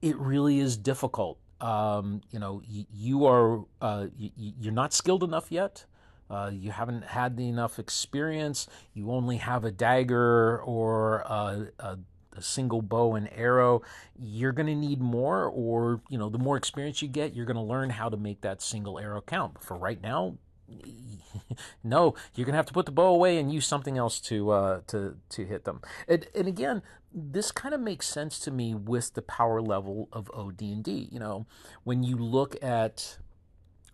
it 0.00 0.16
really 0.16 0.58
is 0.58 0.76
difficult. 0.76 1.38
Um, 1.62 2.20
you 2.30 2.38
know, 2.38 2.60
you, 2.68 2.84
you 2.92 3.26
are 3.26 3.64
uh, 3.80 4.06
you, 4.18 4.30
you're 4.36 4.72
not 4.72 4.92
skilled 4.92 5.22
enough 5.22 5.50
yet. 5.50 5.86
Uh, 6.28 6.50
you 6.52 6.70
haven't 6.70 7.04
had 7.04 7.38
enough 7.38 7.78
experience. 7.78 8.66
You 8.94 9.10
only 9.12 9.36
have 9.36 9.64
a 9.64 9.70
dagger 9.70 10.60
or 10.62 11.20
a, 11.20 11.68
a, 11.78 11.98
a 12.36 12.42
single 12.42 12.80
bow 12.82 13.14
and 13.14 13.28
arrow. 13.32 13.82
You're 14.18 14.52
going 14.52 14.66
to 14.66 14.74
need 14.74 15.00
more, 15.00 15.44
or 15.44 16.00
you 16.08 16.18
know, 16.18 16.30
the 16.30 16.38
more 16.38 16.56
experience 16.56 17.02
you 17.02 17.08
get, 17.08 17.34
you're 17.34 17.46
going 17.46 17.56
to 17.56 17.62
learn 17.62 17.90
how 17.90 18.08
to 18.08 18.16
make 18.16 18.40
that 18.40 18.62
single 18.62 18.98
arrow 18.98 19.20
count. 19.20 19.54
But 19.54 19.62
for 19.62 19.76
right 19.76 20.02
now, 20.02 20.38
no, 21.84 22.14
you're 22.34 22.46
gonna 22.46 22.56
have 22.56 22.66
to 22.66 22.72
put 22.72 22.86
the 22.86 22.92
bow 22.92 23.08
away 23.08 23.38
and 23.38 23.52
use 23.52 23.66
something 23.66 23.98
else 23.98 24.20
to 24.20 24.50
uh, 24.50 24.80
to 24.88 25.16
to 25.30 25.44
hit 25.44 25.64
them. 25.64 25.80
And, 26.08 26.26
and 26.34 26.48
again, 26.48 26.82
this 27.14 27.52
kind 27.52 27.74
of 27.74 27.80
makes 27.80 28.06
sense 28.08 28.38
to 28.40 28.50
me 28.50 28.74
with 28.74 29.14
the 29.14 29.22
power 29.22 29.60
level 29.60 30.08
of 30.12 30.30
OD&D. 30.32 31.08
You 31.10 31.20
know, 31.20 31.46
when 31.84 32.02
you 32.02 32.16
look 32.16 32.62
at 32.62 33.18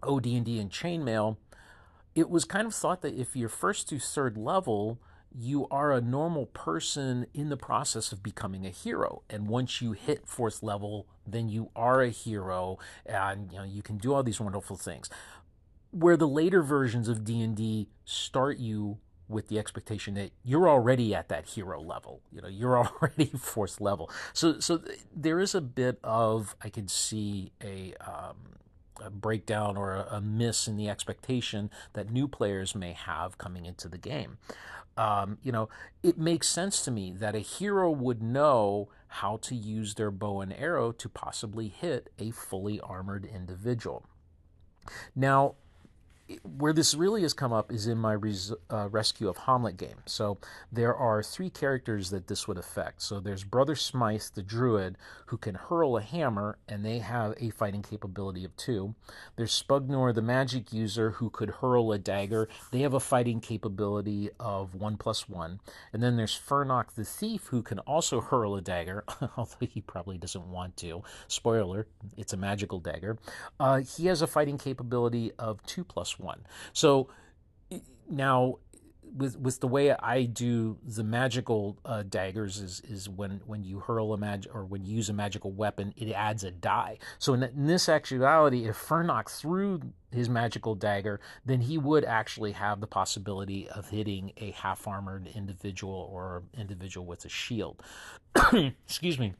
OD&D 0.02 0.58
and 0.58 0.70
chainmail, 0.70 1.36
it 2.14 2.30
was 2.30 2.44
kind 2.44 2.66
of 2.66 2.74
thought 2.74 3.02
that 3.02 3.14
if 3.14 3.34
you're 3.34 3.48
first 3.48 3.88
to 3.88 3.98
third 3.98 4.36
level, 4.36 4.98
you 5.34 5.66
are 5.70 5.92
a 5.92 6.00
normal 6.00 6.46
person 6.46 7.26
in 7.34 7.48
the 7.48 7.56
process 7.56 8.12
of 8.12 8.22
becoming 8.22 8.66
a 8.66 8.70
hero 8.70 9.22
and 9.28 9.46
once 9.46 9.82
you 9.82 9.92
hit 9.92 10.26
fourth 10.26 10.62
level 10.62 11.06
then 11.26 11.48
you 11.48 11.70
are 11.76 12.00
a 12.00 12.08
hero 12.08 12.78
and 13.04 13.52
you 13.52 13.58
know 13.58 13.64
you 13.64 13.82
can 13.82 13.98
do 13.98 14.14
all 14.14 14.22
these 14.22 14.40
wonderful 14.40 14.76
things 14.76 15.10
where 15.90 16.16
the 16.16 16.28
later 16.28 16.62
versions 16.62 17.08
of 17.08 17.24
D&D 17.24 17.88
start 18.04 18.58
you 18.58 18.98
with 19.28 19.48
the 19.48 19.58
expectation 19.58 20.14
that 20.14 20.32
you're 20.42 20.68
already 20.68 21.14
at 21.14 21.28
that 21.28 21.46
hero 21.46 21.80
level. 21.80 22.22
You 22.32 22.40
know, 22.40 22.48
you're 22.48 22.78
already 23.02 23.26
force 23.26 23.80
level. 23.80 24.10
So, 24.32 24.58
so 24.60 24.80
there 25.14 25.38
is 25.38 25.54
a 25.54 25.60
bit 25.60 25.98
of 26.02 26.56
I 26.62 26.70
could 26.70 26.90
see 26.90 27.52
a, 27.62 27.94
um, 28.00 28.36
a 29.00 29.10
breakdown 29.10 29.76
or 29.76 29.94
a, 29.94 30.16
a, 30.16 30.20
miss 30.20 30.66
in 30.66 30.76
the 30.76 30.88
expectation 30.88 31.70
that 31.92 32.10
new 32.10 32.26
players 32.26 32.74
may 32.74 32.92
have 32.92 33.38
coming 33.38 33.66
into 33.66 33.88
the 33.88 33.98
game. 33.98 34.38
Um, 34.96 35.38
you 35.42 35.52
know, 35.52 35.68
it 36.02 36.18
makes 36.18 36.48
sense 36.48 36.84
to 36.84 36.90
me 36.90 37.12
that 37.12 37.36
a 37.36 37.40
hero 37.40 37.90
would 37.90 38.20
know 38.20 38.88
how 39.06 39.36
to 39.42 39.54
use 39.54 39.94
their 39.94 40.10
bow 40.10 40.40
and 40.40 40.52
arrow 40.52 40.90
to 40.90 41.08
possibly 41.08 41.68
hit 41.68 42.10
a 42.18 42.32
fully 42.32 42.80
armored 42.80 43.24
individual. 43.24 44.04
Now, 45.14 45.54
where 46.42 46.72
this 46.72 46.94
really 46.94 47.22
has 47.22 47.32
come 47.32 47.52
up 47.52 47.72
is 47.72 47.86
in 47.86 47.98
my 47.98 48.12
res- 48.12 48.52
uh, 48.70 48.88
rescue 48.90 49.28
of 49.28 49.38
Hamlet 49.38 49.76
game. 49.76 49.96
So 50.06 50.38
there 50.70 50.94
are 50.94 51.22
three 51.22 51.50
characters 51.50 52.10
that 52.10 52.26
this 52.26 52.46
would 52.46 52.58
affect. 52.58 53.02
So 53.02 53.20
there's 53.20 53.44
Brother 53.44 53.74
Smythe, 53.74 54.22
the 54.34 54.42
druid, 54.42 54.96
who 55.26 55.36
can 55.36 55.54
hurl 55.54 55.96
a 55.96 56.02
hammer, 56.02 56.58
and 56.68 56.84
they 56.84 56.98
have 56.98 57.34
a 57.38 57.50
fighting 57.50 57.82
capability 57.82 58.44
of 58.44 58.56
two. 58.56 58.94
There's 59.36 59.52
Spugnor, 59.52 60.12
the 60.14 60.22
magic 60.22 60.72
user, 60.72 61.12
who 61.12 61.30
could 61.30 61.50
hurl 61.50 61.92
a 61.92 61.98
dagger. 61.98 62.48
They 62.70 62.80
have 62.80 62.94
a 62.94 63.00
fighting 63.00 63.40
capability 63.40 64.30
of 64.38 64.74
one 64.74 64.96
plus 64.96 65.28
one. 65.28 65.60
And 65.92 66.02
then 66.02 66.16
there's 66.16 66.38
Furnock, 66.38 66.94
the 66.94 67.04
thief, 67.04 67.46
who 67.46 67.62
can 67.62 67.78
also 67.80 68.20
hurl 68.20 68.54
a 68.56 68.60
dagger, 68.60 69.04
although 69.36 69.66
he 69.66 69.80
probably 69.80 70.18
doesn't 70.18 70.50
want 70.50 70.76
to. 70.78 71.02
Spoiler: 71.26 71.86
it's 72.16 72.32
a 72.32 72.36
magical 72.36 72.80
dagger. 72.80 73.18
Uh, 73.58 73.78
he 73.78 74.06
has 74.06 74.20
a 74.22 74.26
fighting 74.26 74.58
capability 74.58 75.32
of 75.38 75.62
two 75.64 75.84
plus 75.84 76.17
one. 76.18 76.46
So 76.72 77.08
now 78.08 78.58
with 79.16 79.38
with 79.38 79.60
the 79.60 79.68
way 79.68 79.92
I 79.92 80.24
do 80.24 80.78
the 80.84 81.04
magical 81.04 81.78
uh, 81.84 82.02
daggers 82.02 82.58
is 82.58 82.80
is 82.88 83.08
when 83.08 83.40
when 83.46 83.64
you 83.64 83.80
hurl 83.80 84.12
a 84.12 84.18
mag 84.18 84.46
or 84.52 84.64
when 84.64 84.84
you 84.84 84.96
use 84.96 85.08
a 85.08 85.12
magical 85.12 85.52
weapon, 85.52 85.94
it 85.96 86.12
adds 86.12 86.44
a 86.44 86.50
die. 86.50 86.98
So 87.18 87.34
in, 87.34 87.42
in 87.42 87.66
this 87.66 87.88
actuality, 87.88 88.66
if 88.66 88.76
Furnock 88.76 89.30
threw 89.30 89.80
his 90.10 90.28
magical 90.28 90.74
dagger, 90.74 91.20
then 91.44 91.60
he 91.60 91.78
would 91.78 92.04
actually 92.04 92.52
have 92.52 92.80
the 92.80 92.86
possibility 92.86 93.68
of 93.68 93.88
hitting 93.88 94.32
a 94.38 94.52
half 94.52 94.86
armored 94.86 95.28
individual 95.34 96.08
or 96.12 96.42
individual 96.56 97.06
with 97.06 97.24
a 97.24 97.28
shield. 97.28 97.82
Excuse 98.86 99.18
me. 99.18 99.34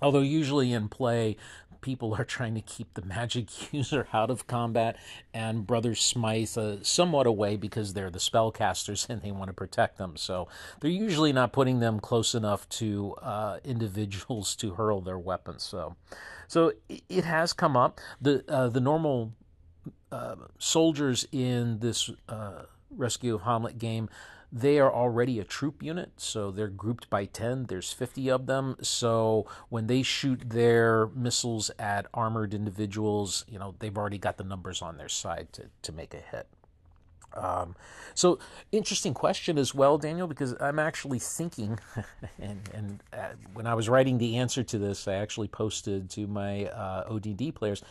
Although 0.00 0.20
usually 0.20 0.72
in 0.72 0.88
play, 0.88 1.36
people 1.82 2.14
are 2.14 2.24
trying 2.24 2.54
to 2.54 2.62
keep 2.62 2.94
the 2.94 3.02
magic 3.02 3.48
user 3.72 4.08
out 4.12 4.30
of 4.30 4.46
combat, 4.46 4.96
and 5.34 5.66
Brother 5.66 5.94
Smythe 5.94 6.56
uh, 6.56 6.76
somewhat 6.82 7.26
away 7.26 7.56
because 7.56 7.92
they're 7.92 8.10
the 8.10 8.18
spellcasters 8.18 9.08
and 9.10 9.20
they 9.20 9.30
want 9.30 9.48
to 9.48 9.52
protect 9.52 9.98
them. 9.98 10.16
So 10.16 10.48
they're 10.80 10.90
usually 10.90 11.32
not 11.32 11.52
putting 11.52 11.80
them 11.80 12.00
close 12.00 12.34
enough 12.34 12.68
to 12.70 13.14
uh, 13.20 13.58
individuals 13.64 14.56
to 14.56 14.74
hurl 14.74 15.00
their 15.02 15.18
weapons. 15.18 15.62
So, 15.62 15.96
so 16.48 16.72
it 16.88 17.24
has 17.24 17.52
come 17.52 17.76
up. 17.76 18.00
the 18.20 18.44
uh, 18.48 18.68
The 18.68 18.80
normal 18.80 19.32
uh, 20.10 20.36
soldiers 20.58 21.26
in 21.32 21.80
this 21.80 22.10
uh, 22.28 22.62
Rescue 22.90 23.34
of 23.34 23.42
Hamlet 23.42 23.78
game 23.78 24.08
they 24.52 24.78
are 24.78 24.92
already 24.92 25.40
a 25.40 25.44
troop 25.44 25.82
unit, 25.82 26.12
so 26.18 26.50
they're 26.50 26.68
grouped 26.68 27.08
by 27.08 27.24
10. 27.24 27.66
There's 27.66 27.90
50 27.90 28.30
of 28.30 28.46
them. 28.46 28.76
So 28.82 29.46
when 29.70 29.86
they 29.86 30.02
shoot 30.02 30.42
their 30.50 31.06
missiles 31.08 31.70
at 31.78 32.06
armored 32.12 32.52
individuals, 32.52 33.46
you 33.48 33.58
know, 33.58 33.74
they've 33.78 33.96
already 33.96 34.18
got 34.18 34.36
the 34.36 34.44
numbers 34.44 34.82
on 34.82 34.98
their 34.98 35.08
side 35.08 35.48
to, 35.52 35.70
to 35.80 35.92
make 35.92 36.12
a 36.12 36.18
hit. 36.18 36.48
Um, 37.34 37.76
so 38.14 38.38
interesting 38.72 39.14
question 39.14 39.56
as 39.56 39.74
well, 39.74 39.96
Daniel, 39.96 40.26
because 40.26 40.54
I'm 40.60 40.78
actually 40.78 41.18
thinking, 41.18 41.78
and, 42.38 42.60
and 42.74 43.02
uh, 43.14 43.28
when 43.54 43.66
I 43.66 43.72
was 43.72 43.88
writing 43.88 44.18
the 44.18 44.36
answer 44.36 44.62
to 44.62 44.78
this, 44.78 45.08
I 45.08 45.14
actually 45.14 45.48
posted 45.48 46.10
to 46.10 46.26
my 46.26 46.66
uh, 46.66 47.04
ODD 47.08 47.54
players 47.54 47.82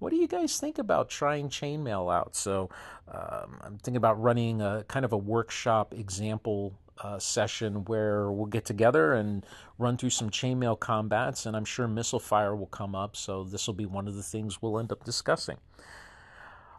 what 0.00 0.10
do 0.10 0.16
you 0.16 0.26
guys 0.26 0.58
think 0.58 0.78
about 0.78 1.08
trying 1.08 1.48
chainmail 1.48 2.12
out? 2.12 2.34
So 2.34 2.68
um, 3.06 3.60
I'm 3.62 3.78
thinking 3.78 3.96
about 3.96 4.20
running 4.20 4.60
a 4.60 4.84
kind 4.88 5.04
of 5.04 5.12
a 5.12 5.16
workshop 5.16 5.94
example 5.94 6.74
uh, 6.98 7.18
session 7.18 7.84
where 7.84 8.30
we'll 8.30 8.46
get 8.46 8.64
together 8.64 9.12
and 9.14 9.46
run 9.78 9.96
through 9.96 10.10
some 10.10 10.30
chainmail 10.30 10.78
combats, 10.80 11.46
and 11.46 11.56
I'm 11.56 11.64
sure 11.64 11.86
missile 11.86 12.18
fire 12.18 12.54
will 12.56 12.66
come 12.66 12.94
up. 12.94 13.16
So 13.16 13.44
this 13.44 13.66
will 13.66 13.74
be 13.74 13.86
one 13.86 14.08
of 14.08 14.16
the 14.16 14.22
things 14.22 14.60
we'll 14.60 14.78
end 14.78 14.90
up 14.90 15.04
discussing. 15.04 15.58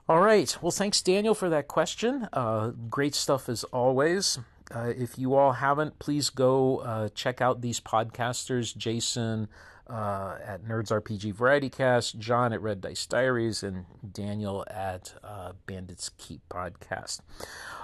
All 0.09 0.19
right. 0.19 0.55
Well, 0.61 0.71
thanks, 0.71 1.01
Daniel, 1.01 1.33
for 1.33 1.49
that 1.49 1.67
question. 1.67 2.27
Uh, 2.33 2.71
great 2.89 3.15
stuff 3.15 3.47
as 3.47 3.63
always. 3.65 4.39
Uh, 4.73 4.93
if 4.97 5.17
you 5.17 5.35
all 5.35 5.53
haven't, 5.53 5.99
please 5.99 6.29
go 6.29 6.77
uh, 6.79 7.09
check 7.09 7.41
out 7.41 7.61
these 7.61 7.79
podcasters 7.79 8.75
Jason 8.75 9.47
uh, 9.91 10.37
at 10.45 10.63
Nerds 10.63 10.89
RPG 10.89 11.33
Variety 11.33 11.69
Cast, 11.69 12.17
John 12.17 12.53
at 12.53 12.61
Red 12.61 12.79
Dice 12.81 13.05
Diaries, 13.05 13.61
and 13.61 13.85
Daniel 14.13 14.65
at 14.69 15.13
uh, 15.23 15.51
Bandits 15.65 16.09
Keep 16.17 16.47
Podcast. 16.49 17.19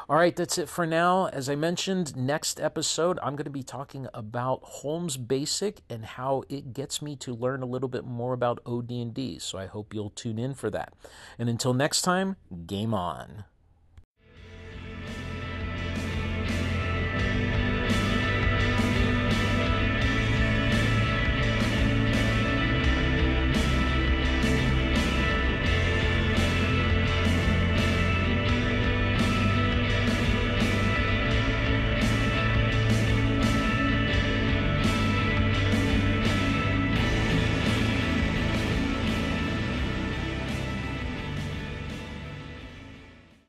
All 0.09 0.15
right, 0.15 0.33
that's 0.33 0.57
it 0.57 0.69
for 0.69 0.85
now. 0.85 1.27
As 1.27 1.49
I 1.49 1.55
mentioned, 1.55 2.15
next 2.15 2.61
episode, 2.61 3.19
I'm 3.21 3.35
going 3.35 3.43
to 3.43 3.51
be 3.51 3.63
talking 3.63 4.07
about 4.13 4.61
Holmes 4.63 5.17
Basic 5.17 5.81
and 5.89 6.05
how 6.05 6.43
it 6.47 6.71
gets 6.71 7.01
me 7.01 7.17
to 7.17 7.35
learn 7.35 7.61
a 7.61 7.65
little 7.65 7.89
bit 7.89 8.05
more 8.05 8.31
about 8.31 8.59
OD&D. 8.65 9.39
So 9.39 9.57
I 9.57 9.65
hope 9.65 9.93
you'll 9.93 10.11
tune 10.11 10.39
in 10.39 10.53
for 10.53 10.69
that. 10.69 10.93
And 11.37 11.49
until 11.49 11.73
next 11.73 12.03
time, 12.03 12.37
game 12.65 12.93
on. 12.93 13.43